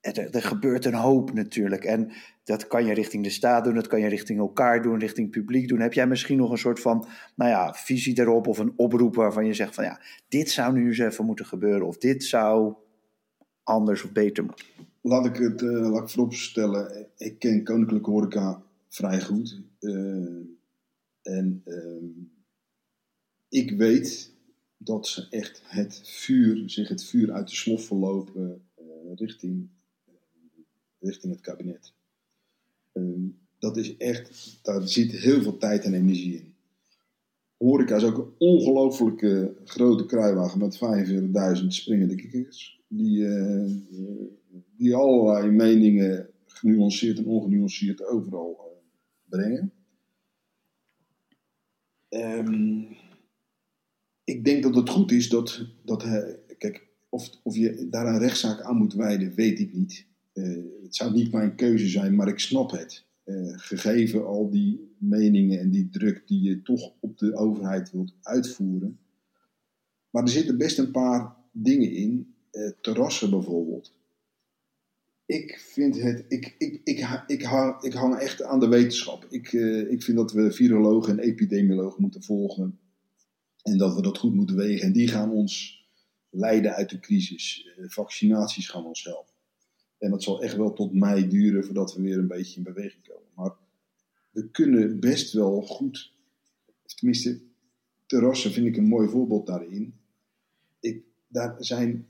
er, 0.00 0.34
er, 0.34 0.42
gebeurt 0.42 0.84
een 0.84 0.94
hoop 0.94 1.32
natuurlijk. 1.32 1.84
En 1.84 2.12
dat 2.44 2.66
kan 2.66 2.84
je 2.84 2.94
richting 2.94 3.24
de 3.24 3.30
staat 3.30 3.64
doen, 3.64 3.74
dat 3.74 3.86
kan 3.86 4.00
je 4.00 4.08
richting 4.08 4.38
elkaar 4.38 4.82
doen, 4.82 4.98
richting 4.98 5.30
publiek 5.30 5.68
doen. 5.68 5.80
Heb 5.80 5.92
jij 5.92 6.06
misschien 6.06 6.38
nog 6.38 6.50
een 6.50 6.58
soort 6.58 6.80
van 6.80 7.06
nou 7.34 7.50
ja, 7.50 7.72
visie 7.74 8.14
daarop 8.14 8.46
of 8.46 8.58
een 8.58 8.72
oproep 8.76 9.14
waarvan 9.14 9.46
je 9.46 9.54
zegt 9.54 9.74
van 9.74 9.84
ja, 9.84 10.00
dit 10.28 10.50
zou 10.50 10.72
nu 10.72 10.86
eens 10.86 10.98
even 10.98 11.24
moeten 11.24 11.46
gebeuren 11.46 11.86
of 11.86 11.98
dit 11.98 12.24
zou 12.24 12.74
anders 13.62 14.02
of 14.02 14.12
beter 14.12 14.44
moeten? 14.44 14.66
Laat 15.00 15.26
ik 15.26 15.36
het 15.36 15.62
uh, 15.62 15.90
laat 15.90 16.02
ik 16.02 16.08
vooropstellen, 16.08 17.06
ik 17.16 17.38
ken 17.38 17.64
Koninklijke 17.64 18.10
Horeca 18.10 18.62
vrij 18.88 19.20
goed. 19.20 19.60
Uh, 19.80 20.46
en 21.22 21.62
uh, 21.66 22.26
ik 23.48 23.70
weet 23.70 24.32
dat 24.76 25.06
ze 25.08 25.26
echt 25.30 25.62
het 25.64 26.00
vuur, 26.04 26.70
zich 26.70 26.88
het 26.88 27.04
vuur 27.04 27.32
uit 27.32 27.48
de 27.48 27.54
slof 27.54 27.84
verlopen 27.84 28.62
uh, 28.78 28.84
richting, 29.14 29.68
richting 30.98 31.32
het 31.32 31.42
kabinet. 31.42 31.92
Ehm, 32.92 33.28
dat 33.58 33.76
is 33.76 33.96
echt, 33.96 34.58
daar 34.62 34.88
zit 34.88 35.12
heel 35.12 35.42
veel 35.42 35.56
tijd 35.56 35.84
en 35.84 35.94
energie 35.94 36.36
in. 36.36 36.49
Horeca 37.60 37.96
is 37.96 38.04
ook 38.04 38.18
een 38.18 38.32
ongelooflijke 38.38 39.54
grote 39.64 40.06
kruiwagen 40.06 40.58
met 40.58 40.80
45.000 41.60 41.66
springende 41.66 42.14
kikkers. 42.14 42.80
Die, 42.88 43.18
uh, 43.18 43.72
die 44.76 44.94
allerlei 44.94 45.50
meningen 45.50 46.28
genuanceerd 46.46 47.18
en 47.18 47.26
ongenuanceerd 47.26 48.06
overal 48.06 48.56
uh, 48.58 49.38
brengen. 49.38 49.72
Um, 52.08 52.86
ik 54.24 54.44
denk 54.44 54.62
dat 54.62 54.74
het 54.74 54.88
goed 54.88 55.12
is 55.12 55.28
dat, 55.28 55.66
dat 55.84 56.02
kijk, 56.58 56.88
of, 57.08 57.30
of 57.42 57.56
je 57.56 57.86
daar 57.90 58.06
een 58.06 58.18
rechtszaak 58.18 58.60
aan 58.60 58.76
moet 58.76 58.94
wijden, 58.94 59.34
weet 59.34 59.58
ik 59.58 59.72
niet. 59.72 60.06
Het 60.82 60.96
zou 60.96 61.12
niet 61.12 61.32
mijn 61.32 61.54
keuze 61.54 61.88
zijn, 61.88 62.14
maar 62.14 62.28
ik 62.28 62.38
snap 62.38 62.70
het. 62.70 63.04
Gegeven 63.56 64.26
al 64.26 64.50
die 64.50 64.89
meningen 65.00 65.60
en 65.60 65.70
die 65.70 65.88
druk 65.88 66.22
die 66.26 66.42
je 66.42 66.62
toch 66.62 66.92
op 67.00 67.18
de 67.18 67.36
overheid 67.36 67.90
wilt 67.90 68.14
uitvoeren. 68.22 68.98
Maar 70.10 70.22
er 70.22 70.28
zitten 70.28 70.58
best 70.58 70.78
een 70.78 70.90
paar 70.90 71.36
dingen 71.52 71.92
in. 71.92 72.34
Uh, 72.52 72.70
terrassen 72.80 73.30
bijvoorbeeld. 73.30 73.94
Ik 75.26 75.58
vind 75.58 76.02
het. 76.02 76.24
Ik, 76.28 76.54
ik, 76.58 76.80
ik, 76.84 77.22
ik, 77.26 77.42
hang, 77.42 77.82
ik 77.82 77.92
hang 77.92 78.14
echt 78.14 78.42
aan 78.42 78.60
de 78.60 78.68
wetenschap. 78.68 79.26
Ik, 79.28 79.52
ik 79.90 80.02
vind 80.02 80.16
dat 80.16 80.32
we 80.32 80.52
virologen 80.52 81.12
en 81.12 81.24
epidemiologen 81.24 82.02
moeten 82.02 82.22
volgen. 82.22 82.78
En 83.62 83.78
dat 83.78 83.94
we 83.94 84.02
dat 84.02 84.18
goed 84.18 84.34
moeten 84.34 84.56
wegen. 84.56 84.86
En 84.86 84.92
die 84.92 85.08
gaan 85.08 85.30
ons 85.30 85.84
leiden 86.30 86.74
uit 86.74 86.90
de 86.90 87.00
crisis. 87.00 87.68
vaccinaties 87.86 88.68
gaan 88.68 88.84
ons 88.84 89.04
helpen. 89.04 89.34
En 89.98 90.10
dat 90.10 90.22
zal 90.22 90.42
echt 90.42 90.56
wel 90.56 90.72
tot 90.72 90.94
mei 90.94 91.28
duren 91.28 91.64
voordat 91.64 91.94
we 91.94 92.02
weer 92.02 92.18
een 92.18 92.26
beetje 92.26 92.56
in 92.56 92.62
beweging 92.62 93.08
komen. 93.08 93.28
Maar 93.34 93.52
we 94.30 94.48
kunnen 94.50 95.00
best 95.00 95.32
wel 95.32 95.62
goed, 95.62 96.12
tenminste, 96.84 97.40
terrassen 98.06 98.50
vind 98.50 98.66
ik 98.66 98.76
een 98.76 98.88
mooi 98.88 99.08
voorbeeld 99.08 99.46
daarin. 99.46 99.94
Ik, 100.80 101.02
daar 101.28 101.56
zijn, 101.58 102.06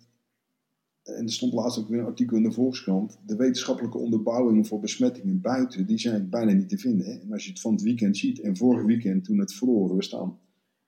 en 1.03 1.25
er 1.25 1.33
stond 1.33 1.53
laatst 1.53 1.79
ook 1.79 1.89
weer 1.89 1.99
een 1.99 2.05
artikel 2.05 2.37
in 2.37 2.43
de 2.43 2.53
Volkskrant, 2.53 3.19
de 3.27 3.37
wetenschappelijke 3.37 3.99
onderbouwingen 3.99 4.67
voor 4.67 4.81
besmettingen 4.81 5.41
buiten, 5.41 5.87
die 5.87 5.99
zijn 5.99 6.29
bijna 6.29 6.53
niet 6.53 6.69
te 6.69 6.79
vinden. 6.79 7.07
Hè? 7.07 7.13
En 7.13 7.33
als 7.33 7.45
je 7.45 7.51
het 7.51 7.61
van 7.61 7.73
het 7.73 7.83
weekend 7.83 8.17
ziet, 8.17 8.41
en 8.41 8.57
vorig 8.57 8.85
weekend 8.85 9.25
toen 9.25 9.39
het 9.39 9.55
verloren, 9.55 9.97
we 9.97 10.03
staan 10.03 10.39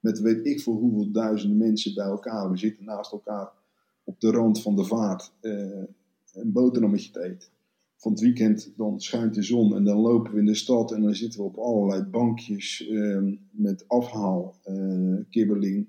met 0.02 0.20
weet 0.20 0.46
ik 0.46 0.60
voor 0.60 0.74
hoeveel 0.74 1.10
duizenden 1.10 1.58
mensen 1.58 1.94
bij 1.94 2.04
elkaar, 2.04 2.50
we 2.50 2.56
zitten 2.56 2.84
naast 2.84 3.12
elkaar 3.12 3.52
op 4.04 4.20
de 4.20 4.30
rand 4.30 4.62
van 4.62 4.76
de 4.76 4.84
vaart. 4.84 5.32
Uh, 5.40 5.82
een 6.32 6.52
boterhammetje 6.52 7.10
te 7.10 7.22
eten. 7.22 7.48
Van 8.02 8.12
het 8.12 8.20
weekend 8.20 8.72
dan 8.76 9.00
schijnt 9.00 9.34
de 9.34 9.42
zon 9.42 9.76
en 9.76 9.84
dan 9.84 9.98
lopen 9.98 10.32
we 10.32 10.38
in 10.38 10.46
de 10.46 10.54
stad 10.54 10.92
en 10.92 11.02
dan 11.02 11.14
zitten 11.14 11.40
we 11.40 11.46
op 11.46 11.56
allerlei 11.56 12.02
bankjes 12.02 12.88
uh, 12.88 13.32
met 13.50 13.88
afhaal, 13.88 14.56
uh, 14.66 15.20
kibbeling. 15.30 15.88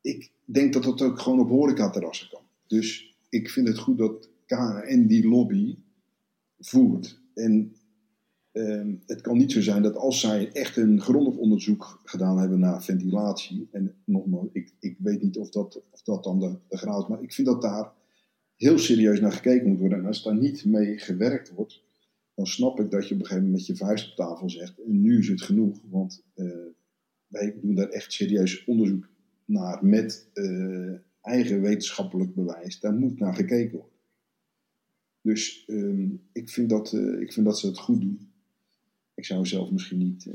Ik 0.00 0.32
denk 0.44 0.72
dat 0.72 0.82
dat 0.82 1.02
ook 1.02 1.20
gewoon 1.20 1.40
op 1.40 1.48
horecaterrassen 1.48 2.28
kan. 2.28 2.40
Dus 2.66 3.16
ik 3.28 3.50
vind 3.50 3.68
het 3.68 3.78
goed 3.78 3.98
dat 3.98 4.28
KNN 4.46 5.06
die 5.06 5.28
lobby 5.28 5.76
voert. 6.58 7.20
En 7.34 7.76
uh, 8.52 8.94
het 9.06 9.20
kan 9.20 9.36
niet 9.36 9.52
zo 9.52 9.60
zijn 9.60 9.82
dat 9.82 9.96
als 9.96 10.20
zij 10.20 10.52
echt 10.52 10.76
een 10.76 11.00
grondig 11.00 11.36
onderzoek 11.36 12.00
gedaan 12.04 12.38
hebben 12.38 12.58
naar 12.58 12.82
ventilatie, 12.82 13.68
en 13.70 13.94
nogmaals, 14.04 14.48
ik, 14.52 14.72
ik 14.78 14.96
weet 14.98 15.22
niet 15.22 15.38
of 15.38 15.50
dat, 15.50 15.82
of 15.90 16.02
dat 16.02 16.24
dan 16.24 16.38
de, 16.38 16.56
de 16.68 16.76
graad 16.76 17.02
is, 17.02 17.08
maar 17.08 17.22
ik 17.22 17.32
vind 17.32 17.46
dat 17.46 17.62
daar 17.62 17.92
heel 18.56 18.78
serieus 18.78 19.20
naar 19.20 19.32
gekeken 19.32 19.68
moet 19.68 19.78
worden. 19.78 19.98
En 19.98 20.06
als 20.06 20.22
daar 20.22 20.36
niet 20.36 20.64
mee 20.64 20.98
gewerkt 20.98 21.50
wordt, 21.50 21.82
dan 22.34 22.46
snap 22.46 22.80
ik 22.80 22.90
dat 22.90 23.08
je 23.08 23.14
op 23.14 23.20
een 23.20 23.26
gegeven 23.26 23.44
moment 23.44 23.68
met 23.68 23.76
je 23.78 23.84
vuist 23.84 24.10
op 24.10 24.16
tafel 24.16 24.50
zegt: 24.50 24.82
en 24.82 25.02
nu 25.02 25.18
is 25.18 25.28
het 25.28 25.42
genoeg, 25.42 25.80
want 25.90 26.24
uh, 26.34 26.46
wij 27.26 27.58
doen 27.62 27.74
daar 27.74 27.88
echt 27.88 28.12
serieus 28.12 28.64
onderzoek 28.64 29.08
naar 29.44 29.84
met 29.84 30.28
uh, 30.34 30.94
eigen 31.20 31.60
wetenschappelijk 31.60 32.34
bewijs. 32.34 32.80
Daar 32.80 32.94
moet 32.94 33.18
naar 33.18 33.34
gekeken 33.34 33.78
worden. 33.78 33.92
Dus 35.20 35.64
ehm, 35.66 36.08
ik, 36.32 36.48
vind 36.50 36.68
dat, 36.68 36.92
eh, 36.92 37.20
ik 37.20 37.32
vind 37.32 37.46
dat 37.46 37.58
ze 37.58 37.66
het 37.66 37.78
goed 37.78 38.00
doen. 38.00 38.32
Ik 39.14 39.24
zou 39.24 39.46
zelf 39.46 39.70
misschien 39.70 39.98
niet, 39.98 40.24
uh, 40.24 40.34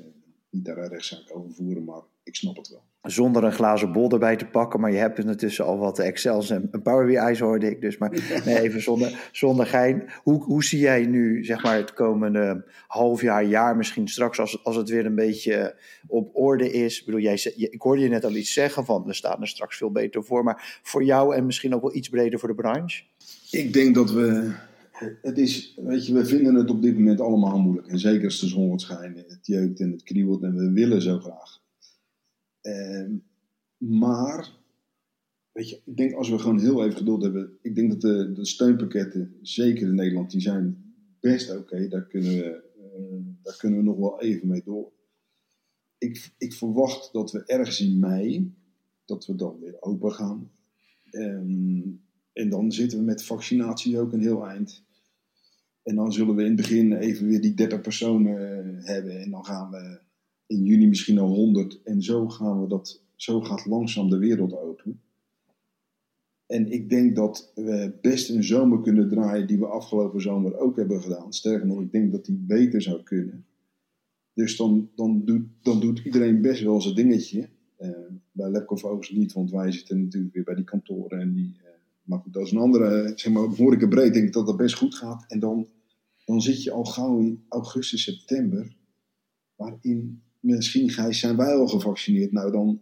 niet 0.49 0.65
daar 0.65 0.77
een 0.77 0.89
rechtszaak 0.89 1.35
over 1.35 1.53
voeren, 1.53 1.83
maar 1.83 2.01
ik 2.23 2.35
snap 2.35 2.55
het 2.55 2.69
wel. 2.69 2.83
Zonder 3.01 3.43
een 3.43 3.51
glazen 3.51 3.91
bol 3.91 4.11
erbij 4.11 4.35
te 4.35 4.45
pakken, 4.45 4.79
maar 4.79 4.91
je 4.91 4.97
hebt 4.97 5.19
ondertussen 5.19 5.65
al 5.65 5.77
wat 5.77 5.99
Excels 5.99 6.49
en 6.49 6.67
een 6.71 6.81
Power 6.81 7.05
BI's 7.05 7.39
hoorde 7.39 7.69
ik. 7.69 7.81
Dus 7.81 7.97
maar 7.97 8.11
nee, 8.45 8.61
even 8.61 8.81
zonder, 8.81 9.29
zonder 9.31 9.65
gein. 9.65 10.09
Hoe, 10.23 10.43
hoe 10.43 10.63
zie 10.63 10.79
jij 10.79 11.05
nu, 11.05 11.43
zeg 11.43 11.63
maar, 11.63 11.75
het 11.75 11.93
komende 11.93 12.65
half 12.87 13.21
jaar, 13.21 13.43
jaar 13.43 13.75
misschien 13.75 14.07
straks, 14.07 14.39
als, 14.39 14.63
als 14.63 14.75
het 14.75 14.89
weer 14.89 15.05
een 15.05 15.15
beetje 15.15 15.75
op 16.07 16.29
orde 16.33 16.71
is? 16.71 16.99
Ik 16.99 17.05
bedoel, 17.05 17.21
jij, 17.21 17.53
ik 17.55 17.81
hoorde 17.81 18.01
je 18.01 18.09
net 18.09 18.25
al 18.25 18.35
iets 18.35 18.53
zeggen 18.53 18.85
van, 18.85 19.03
we 19.05 19.13
staan 19.13 19.41
er 19.41 19.47
straks 19.47 19.77
veel 19.77 19.91
beter 19.91 20.23
voor. 20.23 20.43
Maar 20.43 20.79
voor 20.83 21.03
jou 21.03 21.35
en 21.35 21.45
misschien 21.45 21.75
ook 21.75 21.81
wel 21.81 21.95
iets 21.95 22.09
breder 22.09 22.39
voor 22.39 22.49
de 22.49 22.55
branche? 22.55 23.03
Ik 23.51 23.73
denk 23.73 23.95
dat 23.95 24.11
we 24.11 24.51
het 25.21 25.37
is, 25.37 25.73
weet 25.77 26.07
je, 26.07 26.13
we 26.13 26.25
vinden 26.25 26.55
het 26.55 26.69
op 26.69 26.81
dit 26.81 26.97
moment 26.97 27.21
allemaal 27.21 27.59
moeilijk. 27.59 27.87
En 27.87 27.99
zeker 27.99 28.25
als 28.25 28.39
de 28.39 28.47
zon 28.47 28.67
wordt 28.67 28.81
schijnen, 28.81 29.23
het 29.27 29.47
jeukt 29.47 29.79
en 29.79 29.91
het 29.91 30.03
kriebelt 30.03 30.43
en 30.43 30.55
we 30.55 30.71
willen 30.71 31.01
zo 31.01 31.19
graag. 31.19 31.59
Ehm, 32.61 33.17
maar, 33.77 34.57
weet 35.51 35.69
je, 35.69 35.81
ik 35.85 35.97
denk 35.97 36.13
als 36.13 36.29
we 36.29 36.39
gewoon 36.39 36.59
heel 36.59 36.83
even 36.83 36.97
geduld 36.97 37.23
hebben. 37.23 37.57
Ik 37.61 37.75
denk 37.75 37.89
dat 37.89 38.01
de, 38.01 38.31
de 38.31 38.45
steunpakketten, 38.45 39.37
zeker 39.41 39.87
in 39.87 39.95
Nederland, 39.95 40.31
die 40.31 40.41
zijn 40.41 40.93
best 41.19 41.57
oké. 41.57 41.87
Daar, 41.87 42.07
kunnen 42.07 42.31
we, 42.31 42.63
uh, 42.77 43.25
daar 43.43 43.57
kunnen 43.57 43.79
we 43.79 43.85
nog 43.85 43.97
wel 43.97 44.21
even 44.21 44.47
mee 44.47 44.61
door. 44.63 44.91
Ik, 45.97 46.33
ik 46.37 46.53
verwacht 46.53 47.13
dat 47.13 47.31
we 47.31 47.45
ergens 47.45 47.81
in 47.81 47.99
mei, 47.99 48.53
dat 49.05 49.25
we 49.25 49.35
dan 49.35 49.59
weer 49.59 49.81
open 49.81 50.11
gaan. 50.11 50.51
Um, 51.11 52.01
en 52.33 52.49
dan 52.49 52.71
zitten 52.71 52.97
we 52.97 53.03
met 53.03 53.23
vaccinatie 53.23 53.99
ook 53.99 54.13
een 54.13 54.21
heel 54.21 54.47
eind. 54.47 54.83
En 55.83 55.95
dan 55.95 56.13
zullen 56.13 56.35
we 56.35 56.41
in 56.41 56.47
het 56.47 56.55
begin 56.55 56.93
even 56.93 57.27
weer 57.27 57.41
die 57.41 57.53
30 57.53 57.81
personen 57.81 58.37
eh, 58.37 58.85
hebben. 58.85 59.21
En 59.21 59.31
dan 59.31 59.45
gaan 59.45 59.71
we 59.71 59.99
in 60.49 60.63
juni 60.63 60.87
misschien 60.87 61.19
al 61.19 61.27
100. 61.27 61.81
En 61.83 62.01
zo, 62.01 62.27
gaan 62.27 62.61
we 62.61 62.67
dat, 62.67 63.03
zo 63.15 63.41
gaat 63.41 63.65
langzaam 63.65 64.09
de 64.09 64.17
wereld 64.17 64.57
open. 64.57 65.01
En 66.45 66.71
ik 66.71 66.89
denk 66.89 67.15
dat 67.15 67.51
we 67.55 67.97
best 68.01 68.29
een 68.29 68.43
zomer 68.43 68.81
kunnen 68.81 69.09
draaien 69.09 69.47
die 69.47 69.59
we 69.59 69.65
afgelopen 69.65 70.21
zomer 70.21 70.57
ook 70.57 70.75
hebben 70.75 71.01
gedaan. 71.01 71.33
Sterker 71.33 71.67
nog, 71.67 71.81
ik 71.81 71.91
denk 71.91 72.11
dat 72.11 72.25
die 72.25 72.43
beter 72.47 72.81
zou 72.81 73.03
kunnen. 73.03 73.45
Dus 74.33 74.57
dan, 74.57 74.89
dan, 74.95 75.25
doet, 75.25 75.45
dan 75.61 75.79
doet 75.79 75.99
iedereen 75.99 76.41
best 76.41 76.63
wel 76.63 76.81
zijn 76.81 76.95
dingetje. 76.95 77.49
Uh, 77.79 77.89
bij 78.31 78.49
Lepkoff 78.49 78.83
overigens 78.83 79.17
niet, 79.17 79.33
want 79.33 79.51
wij 79.51 79.71
zitten 79.71 80.03
natuurlijk 80.03 80.33
weer 80.33 80.43
bij 80.43 80.55
die 80.55 80.63
kantoren. 80.63 81.19
En 81.19 81.33
die, 81.33 81.55
uh, 81.57 81.69
maar 82.03 82.19
goed, 82.19 82.33
dat 82.33 82.45
is 82.45 82.51
een 82.51 82.57
andere, 82.57 83.11
zeg 83.15 83.33
maar, 83.33 83.43
hoor 83.43 83.73
ik 83.73 83.89
breed, 83.89 84.13
denk 84.13 84.27
ik 84.27 84.33
dat 84.33 84.45
dat 84.45 84.57
best 84.57 84.75
goed 84.75 84.95
gaat. 84.95 85.25
En 85.27 85.39
dan 85.39 85.67
dan 86.29 86.41
zit 86.41 86.63
je 86.63 86.71
al 86.71 86.85
gauw 86.85 87.19
in 87.19 87.45
augustus, 87.47 88.03
september, 88.03 88.75
waarin 89.55 90.23
misschien 90.39 90.89
Gijs, 90.89 91.19
zijn 91.19 91.37
wij 91.37 91.53
al 91.53 91.67
gevaccineerd. 91.67 92.31
Nou, 92.31 92.51
dan, 92.51 92.81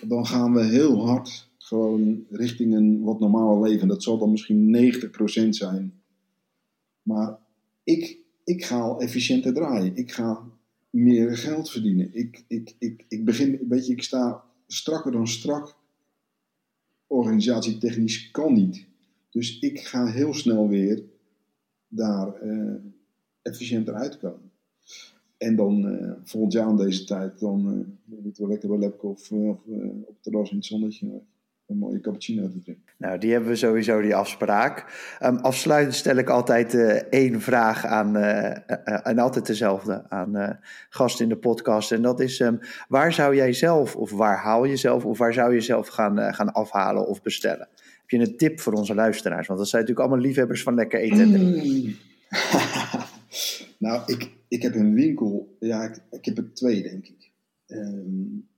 dan 0.00 0.26
gaan 0.26 0.52
we 0.52 0.64
heel 0.64 1.06
hard 1.06 1.48
gewoon 1.66 2.26
richting 2.30 2.74
een 2.74 3.02
wat 3.02 3.20
normaler 3.20 3.68
leven. 3.68 3.88
Dat 3.88 4.02
zal 4.02 4.18
dan 4.18 4.30
misschien 4.30 4.92
90% 5.46 5.48
zijn. 5.48 6.02
Maar 7.02 7.38
ik, 7.84 8.18
ik 8.44 8.64
ga 8.64 8.80
al 8.80 9.00
efficiënter 9.00 9.54
draaien. 9.54 9.96
Ik 9.96 10.12
ga 10.12 10.42
meer 10.90 11.36
geld 11.36 11.70
verdienen. 11.70 12.14
Ik, 12.14 12.44
ik, 12.48 12.74
ik, 12.78 13.04
ik 13.08 13.24
begin, 13.24 13.68
weet 13.68 13.86
je, 13.86 13.92
ik 13.92 14.02
sta 14.02 14.44
strakker 14.66 15.12
dan 15.12 15.28
strak. 15.28 15.76
Organisatietechnisch 17.06 18.30
kan 18.30 18.52
niet. 18.52 18.86
Dus 19.30 19.58
ik 19.58 19.80
ga 19.80 20.06
heel 20.06 20.34
snel 20.34 20.68
weer 20.68 21.02
daar 21.88 22.42
uh, 22.42 22.74
efficiënter 23.42 23.94
uitkomen. 23.94 24.50
En 25.38 25.56
dan 25.56 25.92
uh, 25.92 26.12
volgend 26.24 26.52
jaar 26.52 26.66
aan 26.66 26.76
deze 26.76 27.04
tijd, 27.04 27.38
dan 27.38 27.86
uh, 28.06 28.32
we 28.36 28.46
lekker 28.48 28.68
bij 28.68 28.78
Lepko 28.78 29.08
of, 29.08 29.32
of 29.32 29.58
op 30.02 30.06
het 30.06 30.22
terras 30.22 30.50
in 30.50 30.56
het 30.56 30.66
zonnetje 30.66 31.20
een 31.66 31.78
mooie 31.78 32.00
cappuccino 32.00 32.48
te 32.48 32.58
drinken. 32.58 32.84
Nou, 32.98 33.18
die 33.18 33.32
hebben 33.32 33.50
we 33.50 33.56
sowieso, 33.56 34.00
die 34.00 34.14
afspraak. 34.14 34.84
Um, 35.22 35.36
afsluitend 35.36 35.94
stel 35.94 36.16
ik 36.16 36.28
altijd 36.28 36.74
uh, 36.74 36.90
één 37.10 37.40
vraag 37.40 37.84
aan, 37.84 38.16
uh, 38.16 38.22
uh, 38.22 39.06
en 39.06 39.18
altijd 39.18 39.46
dezelfde, 39.46 40.10
aan 40.10 40.60
gasten 40.88 41.24
in 41.24 41.28
de 41.28 41.36
podcast. 41.36 41.92
En 41.92 42.02
dat 42.02 42.20
is, 42.20 42.40
um, 42.40 42.58
waar 42.88 43.12
zou 43.12 43.34
jij 43.34 43.52
zelf, 43.52 43.96
of 43.96 44.10
waar 44.10 44.38
haal 44.38 44.64
je 44.64 44.76
zelf, 44.76 45.04
of 45.04 45.18
waar 45.18 45.32
zou 45.32 45.54
je 45.54 45.60
zelf 45.60 45.88
gaan, 45.88 46.34
gaan 46.34 46.52
afhalen 46.52 47.06
of 47.06 47.22
bestellen? 47.22 47.68
Heb 48.06 48.10
je 48.10 48.18
een 48.18 48.36
tip 48.36 48.60
voor 48.60 48.72
onze 48.72 48.94
luisteraars? 48.94 49.46
Want 49.46 49.58
dat 49.58 49.68
zijn 49.68 49.82
natuurlijk 49.82 50.08
allemaal 50.08 50.26
liefhebbers 50.26 50.62
van 50.62 50.74
lekker 50.74 51.00
eten 51.00 51.20
en 51.20 51.32
drinken. 51.32 51.70
Mm. 51.70 51.96
nou, 53.86 54.02
ik, 54.06 54.35
ik 54.56 54.62
heb 54.62 54.74
een 54.74 54.94
winkel. 54.94 55.56
Ja, 55.60 55.84
ik, 55.84 56.02
ik 56.10 56.24
heb 56.24 56.38
er 56.38 56.52
twee, 56.52 56.82
denk 56.82 57.06
ik. 57.06 57.30
Um, 57.66 58.48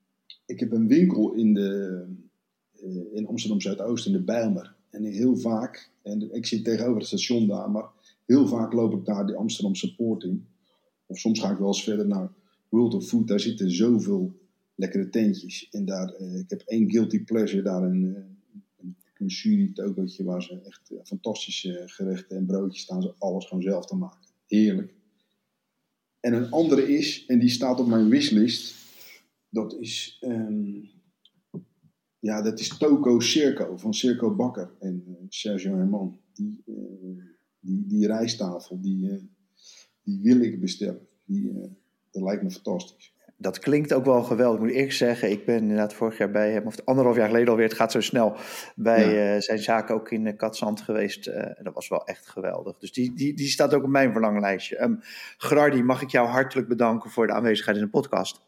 ik 0.47 0.61
heb 0.61 0.73
een 0.73 0.89
winkel 0.89 1.33
in, 1.33 1.55
de, 1.55 2.05
uh, 2.85 3.15
in 3.15 3.27
Amsterdam 3.27 3.61
Zuidoost, 3.61 4.07
in 4.07 4.13
de 4.13 4.23
Bijlmer. 4.23 4.75
En 4.91 5.05
heel 5.05 5.37
vaak, 5.37 5.91
en 6.03 6.35
ik 6.35 6.47
zit 6.47 6.65
tegenover 6.65 6.97
het 6.97 7.07
station 7.07 7.47
daar, 7.47 7.71
maar 7.71 7.91
heel 8.27 8.47
vaak 8.47 8.73
loop 8.73 8.95
ik 8.95 9.05
daar 9.05 9.27
die 9.27 9.37
Amsterdamse 9.37 9.95
poort 9.95 10.23
in. 10.23 10.47
Of 11.07 11.19
soms 11.19 11.41
ga 11.41 11.51
ik 11.51 11.59
wel 11.59 11.67
eens 11.67 11.85
verder 11.85 12.07
naar 12.07 12.33
World 12.69 12.95
of 12.95 13.07
Food. 13.07 13.29
Daar 13.29 13.41
zitten 13.41 13.71
zoveel 13.71 14.33
lekkere 14.75 15.09
tentjes. 15.09 15.69
En 15.71 15.85
daar, 15.85 16.15
uh, 16.21 16.39
ik 16.39 16.51
heb 16.51 16.63
één 16.67 16.91
guilty 16.91 17.25
pleasure 17.25 17.63
daar 17.63 17.83
een 17.83 18.37
jury 19.27 19.73
tokootje 19.73 20.25
waar 20.25 20.43
ze 20.43 20.61
echt 20.61 20.93
fantastische 21.05 21.83
gerechten 21.87 22.37
en 22.37 22.47
broodjes 22.47 22.83
staan 22.83 23.03
ze 23.03 23.15
alles 23.19 23.47
gewoon 23.47 23.63
zelf 23.63 23.87
te 23.87 23.97
maken. 23.97 24.29
Heerlijk. 24.47 24.97
En 26.29 26.35
een 26.35 26.51
andere 26.51 26.89
is, 26.89 27.25
en 27.27 27.39
die 27.39 27.49
staat 27.49 27.81
op 27.81 27.87
mijn 27.87 28.09
wishlist, 28.09 28.75
dat 29.49 29.77
is, 29.81 30.23
um, 30.25 30.91
ja, 32.19 32.43
dat 32.43 32.61
is 32.61 32.79
Toko 32.79 33.21
Circo 33.21 33.77
van 33.77 33.95
Circo 33.95 34.35
Bakker 34.35 34.71
en 34.79 35.05
uh, 35.09 35.15
Sergio 35.29 35.77
Herman. 35.77 36.21
Die, 36.33 36.63
uh, 36.67 37.23
die, 37.61 37.87
die 37.87 38.07
rijsttafel, 38.07 38.81
die, 38.81 39.31
die 40.03 40.21
wil 40.23 40.41
ik 40.41 40.61
bestellen. 40.61 41.09
Die, 41.25 41.53
dat 42.11 42.23
lijkt 42.23 42.43
me 42.43 42.51
fantastisch 42.51 43.17
dat 43.41 43.59
klinkt 43.59 43.93
ook 43.93 44.05
wel 44.05 44.23
geweldig. 44.23 44.59
Ik 44.59 44.65
moet 44.65 44.75
eerlijk 44.75 44.93
zeggen, 44.93 45.31
ik 45.31 45.45
ben 45.45 45.57
inderdaad 45.57 45.95
vorig 45.95 46.19
jaar 46.19 46.31
bij 46.31 46.51
hem, 46.53 46.67
of 46.67 46.77
anderhalf 46.85 47.17
jaar 47.17 47.27
geleden 47.27 47.49
alweer, 47.49 47.69
het 47.69 47.77
gaat 47.77 47.93
zo 47.93 48.01
snel, 48.01 48.37
bij 48.75 49.15
ja. 49.15 49.35
uh, 49.35 49.41
zijn 49.41 49.59
zaken 49.59 49.95
ook 49.95 50.11
in 50.11 50.27
uh, 50.27 50.37
Katzand 50.37 50.81
geweest. 50.81 51.29
Uh, 51.29 51.43
dat 51.63 51.75
was 51.75 51.89
wel 51.89 52.07
echt 52.07 52.29
geweldig. 52.29 52.79
Dus 52.79 52.93
die, 52.93 53.15
die, 53.15 53.35
die 53.35 53.47
staat 53.47 53.75
ook 53.75 53.83
op 53.83 53.91
mijn 53.91 54.13
verlanglijstje. 54.13 54.83
Um, 54.83 55.01
Grardi, 55.37 55.83
mag 55.83 56.03
ik 56.03 56.09
jou 56.09 56.29
hartelijk 56.29 56.69
bedanken 56.69 57.11
voor 57.11 57.27
de 57.27 57.33
aanwezigheid 57.33 57.77
in 57.77 57.83
de 57.83 57.91
podcast. 57.91 58.41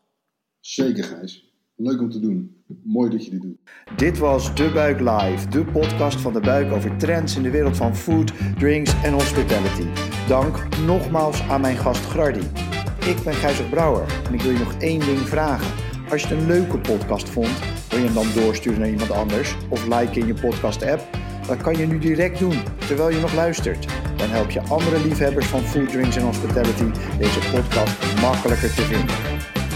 Zeker, 0.61 1.05
Gijs. 1.05 1.49
Leuk 1.77 2.01
om 2.01 2.11
te 2.11 2.21
doen. 2.21 2.65
Mooi 2.85 3.11
dat 3.11 3.25
je 3.25 3.31
dit 3.31 3.43
doet. 3.43 3.59
Dit 3.97 4.19
was 4.19 4.55
De 4.55 4.71
Buik 4.73 5.01
Live, 5.01 5.49
de 5.49 5.65
podcast 5.65 6.21
van 6.21 6.33
De 6.33 6.41
Buik 6.41 6.73
over 6.73 6.97
trends 6.97 7.37
in 7.37 7.43
de 7.43 7.51
wereld 7.51 7.77
van 7.77 7.97
food, 7.97 8.33
drinks 8.59 9.03
en 9.03 9.13
hospitality. 9.13 9.87
Dank 10.29 10.77
nogmaals 10.87 11.43
aan 11.43 11.61
mijn 11.61 11.77
gast 11.77 12.05
Grardi. 12.05 12.70
Ik 13.07 13.23
ben 13.25 13.35
Gijzer 13.35 13.65
Brouwer 13.65 14.05
en 14.27 14.35
ik 14.35 14.41
wil 14.41 14.53
je 14.53 14.59
nog 14.59 14.75
één 14.79 15.01
ding 15.01 15.19
vragen. 15.19 15.67
Als 16.11 16.23
je 16.23 16.29
het 16.29 16.39
een 16.39 16.47
leuke 16.47 16.79
podcast 16.79 17.29
vond, 17.29 17.59
wil 17.89 17.99
je 17.99 18.05
hem 18.05 18.15
dan 18.15 18.27
doorsturen 18.35 18.79
naar 18.81 18.89
iemand 18.89 19.11
anders 19.11 19.57
of 19.69 19.85
liken 19.85 20.21
in 20.21 20.27
je 20.27 20.35
podcast 20.35 20.83
app? 20.83 21.03
Dat 21.47 21.63
kan 21.63 21.77
je 21.77 21.87
nu 21.87 21.99
direct 21.99 22.39
doen, 22.39 22.63
terwijl 22.87 23.11
je 23.11 23.21
nog 23.21 23.35
luistert. 23.35 23.87
Dan 24.17 24.31
help 24.31 24.51
je 24.51 24.61
andere 24.61 25.01
liefhebbers 25.01 25.47
van 25.47 25.61
food, 25.61 25.89
drinks 25.89 26.17
en 26.17 26.23
hospitality 26.23 26.91
deze 27.19 27.39
podcast 27.53 28.21
makkelijker 28.21 28.75
te 28.75 28.83
vinden. 28.83 29.15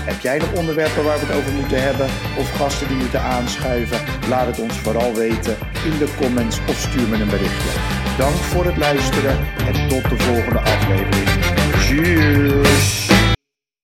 Heb 0.05 0.21
jij 0.21 0.39
nog 0.39 0.53
onderwerpen 0.53 1.05
waar 1.05 1.19
we 1.19 1.27
het 1.27 1.37
over 1.37 1.53
moeten 1.53 1.83
hebben 1.83 2.07
of 2.39 2.57
gasten 2.57 2.89
die 2.89 2.97
moeten 2.97 3.21
aanschuiven? 3.21 4.01
Laat 4.29 4.47
het 4.47 4.59
ons 4.59 4.75
vooral 4.75 5.15
weten 5.15 5.57
in 5.85 5.99
de 5.99 6.15
comments 6.21 6.59
of 6.69 6.77
stuur 6.79 7.09
me 7.09 7.17
een 7.17 7.29
berichtje. 7.29 7.71
Dank 8.19 8.35
voor 8.35 8.65
het 8.65 8.77
luisteren 8.77 9.37
en 9.67 9.89
tot 9.89 10.09
de 10.11 10.17
volgende 10.19 10.61
aflevering. 10.61 11.29
Cheers! 11.75 13.04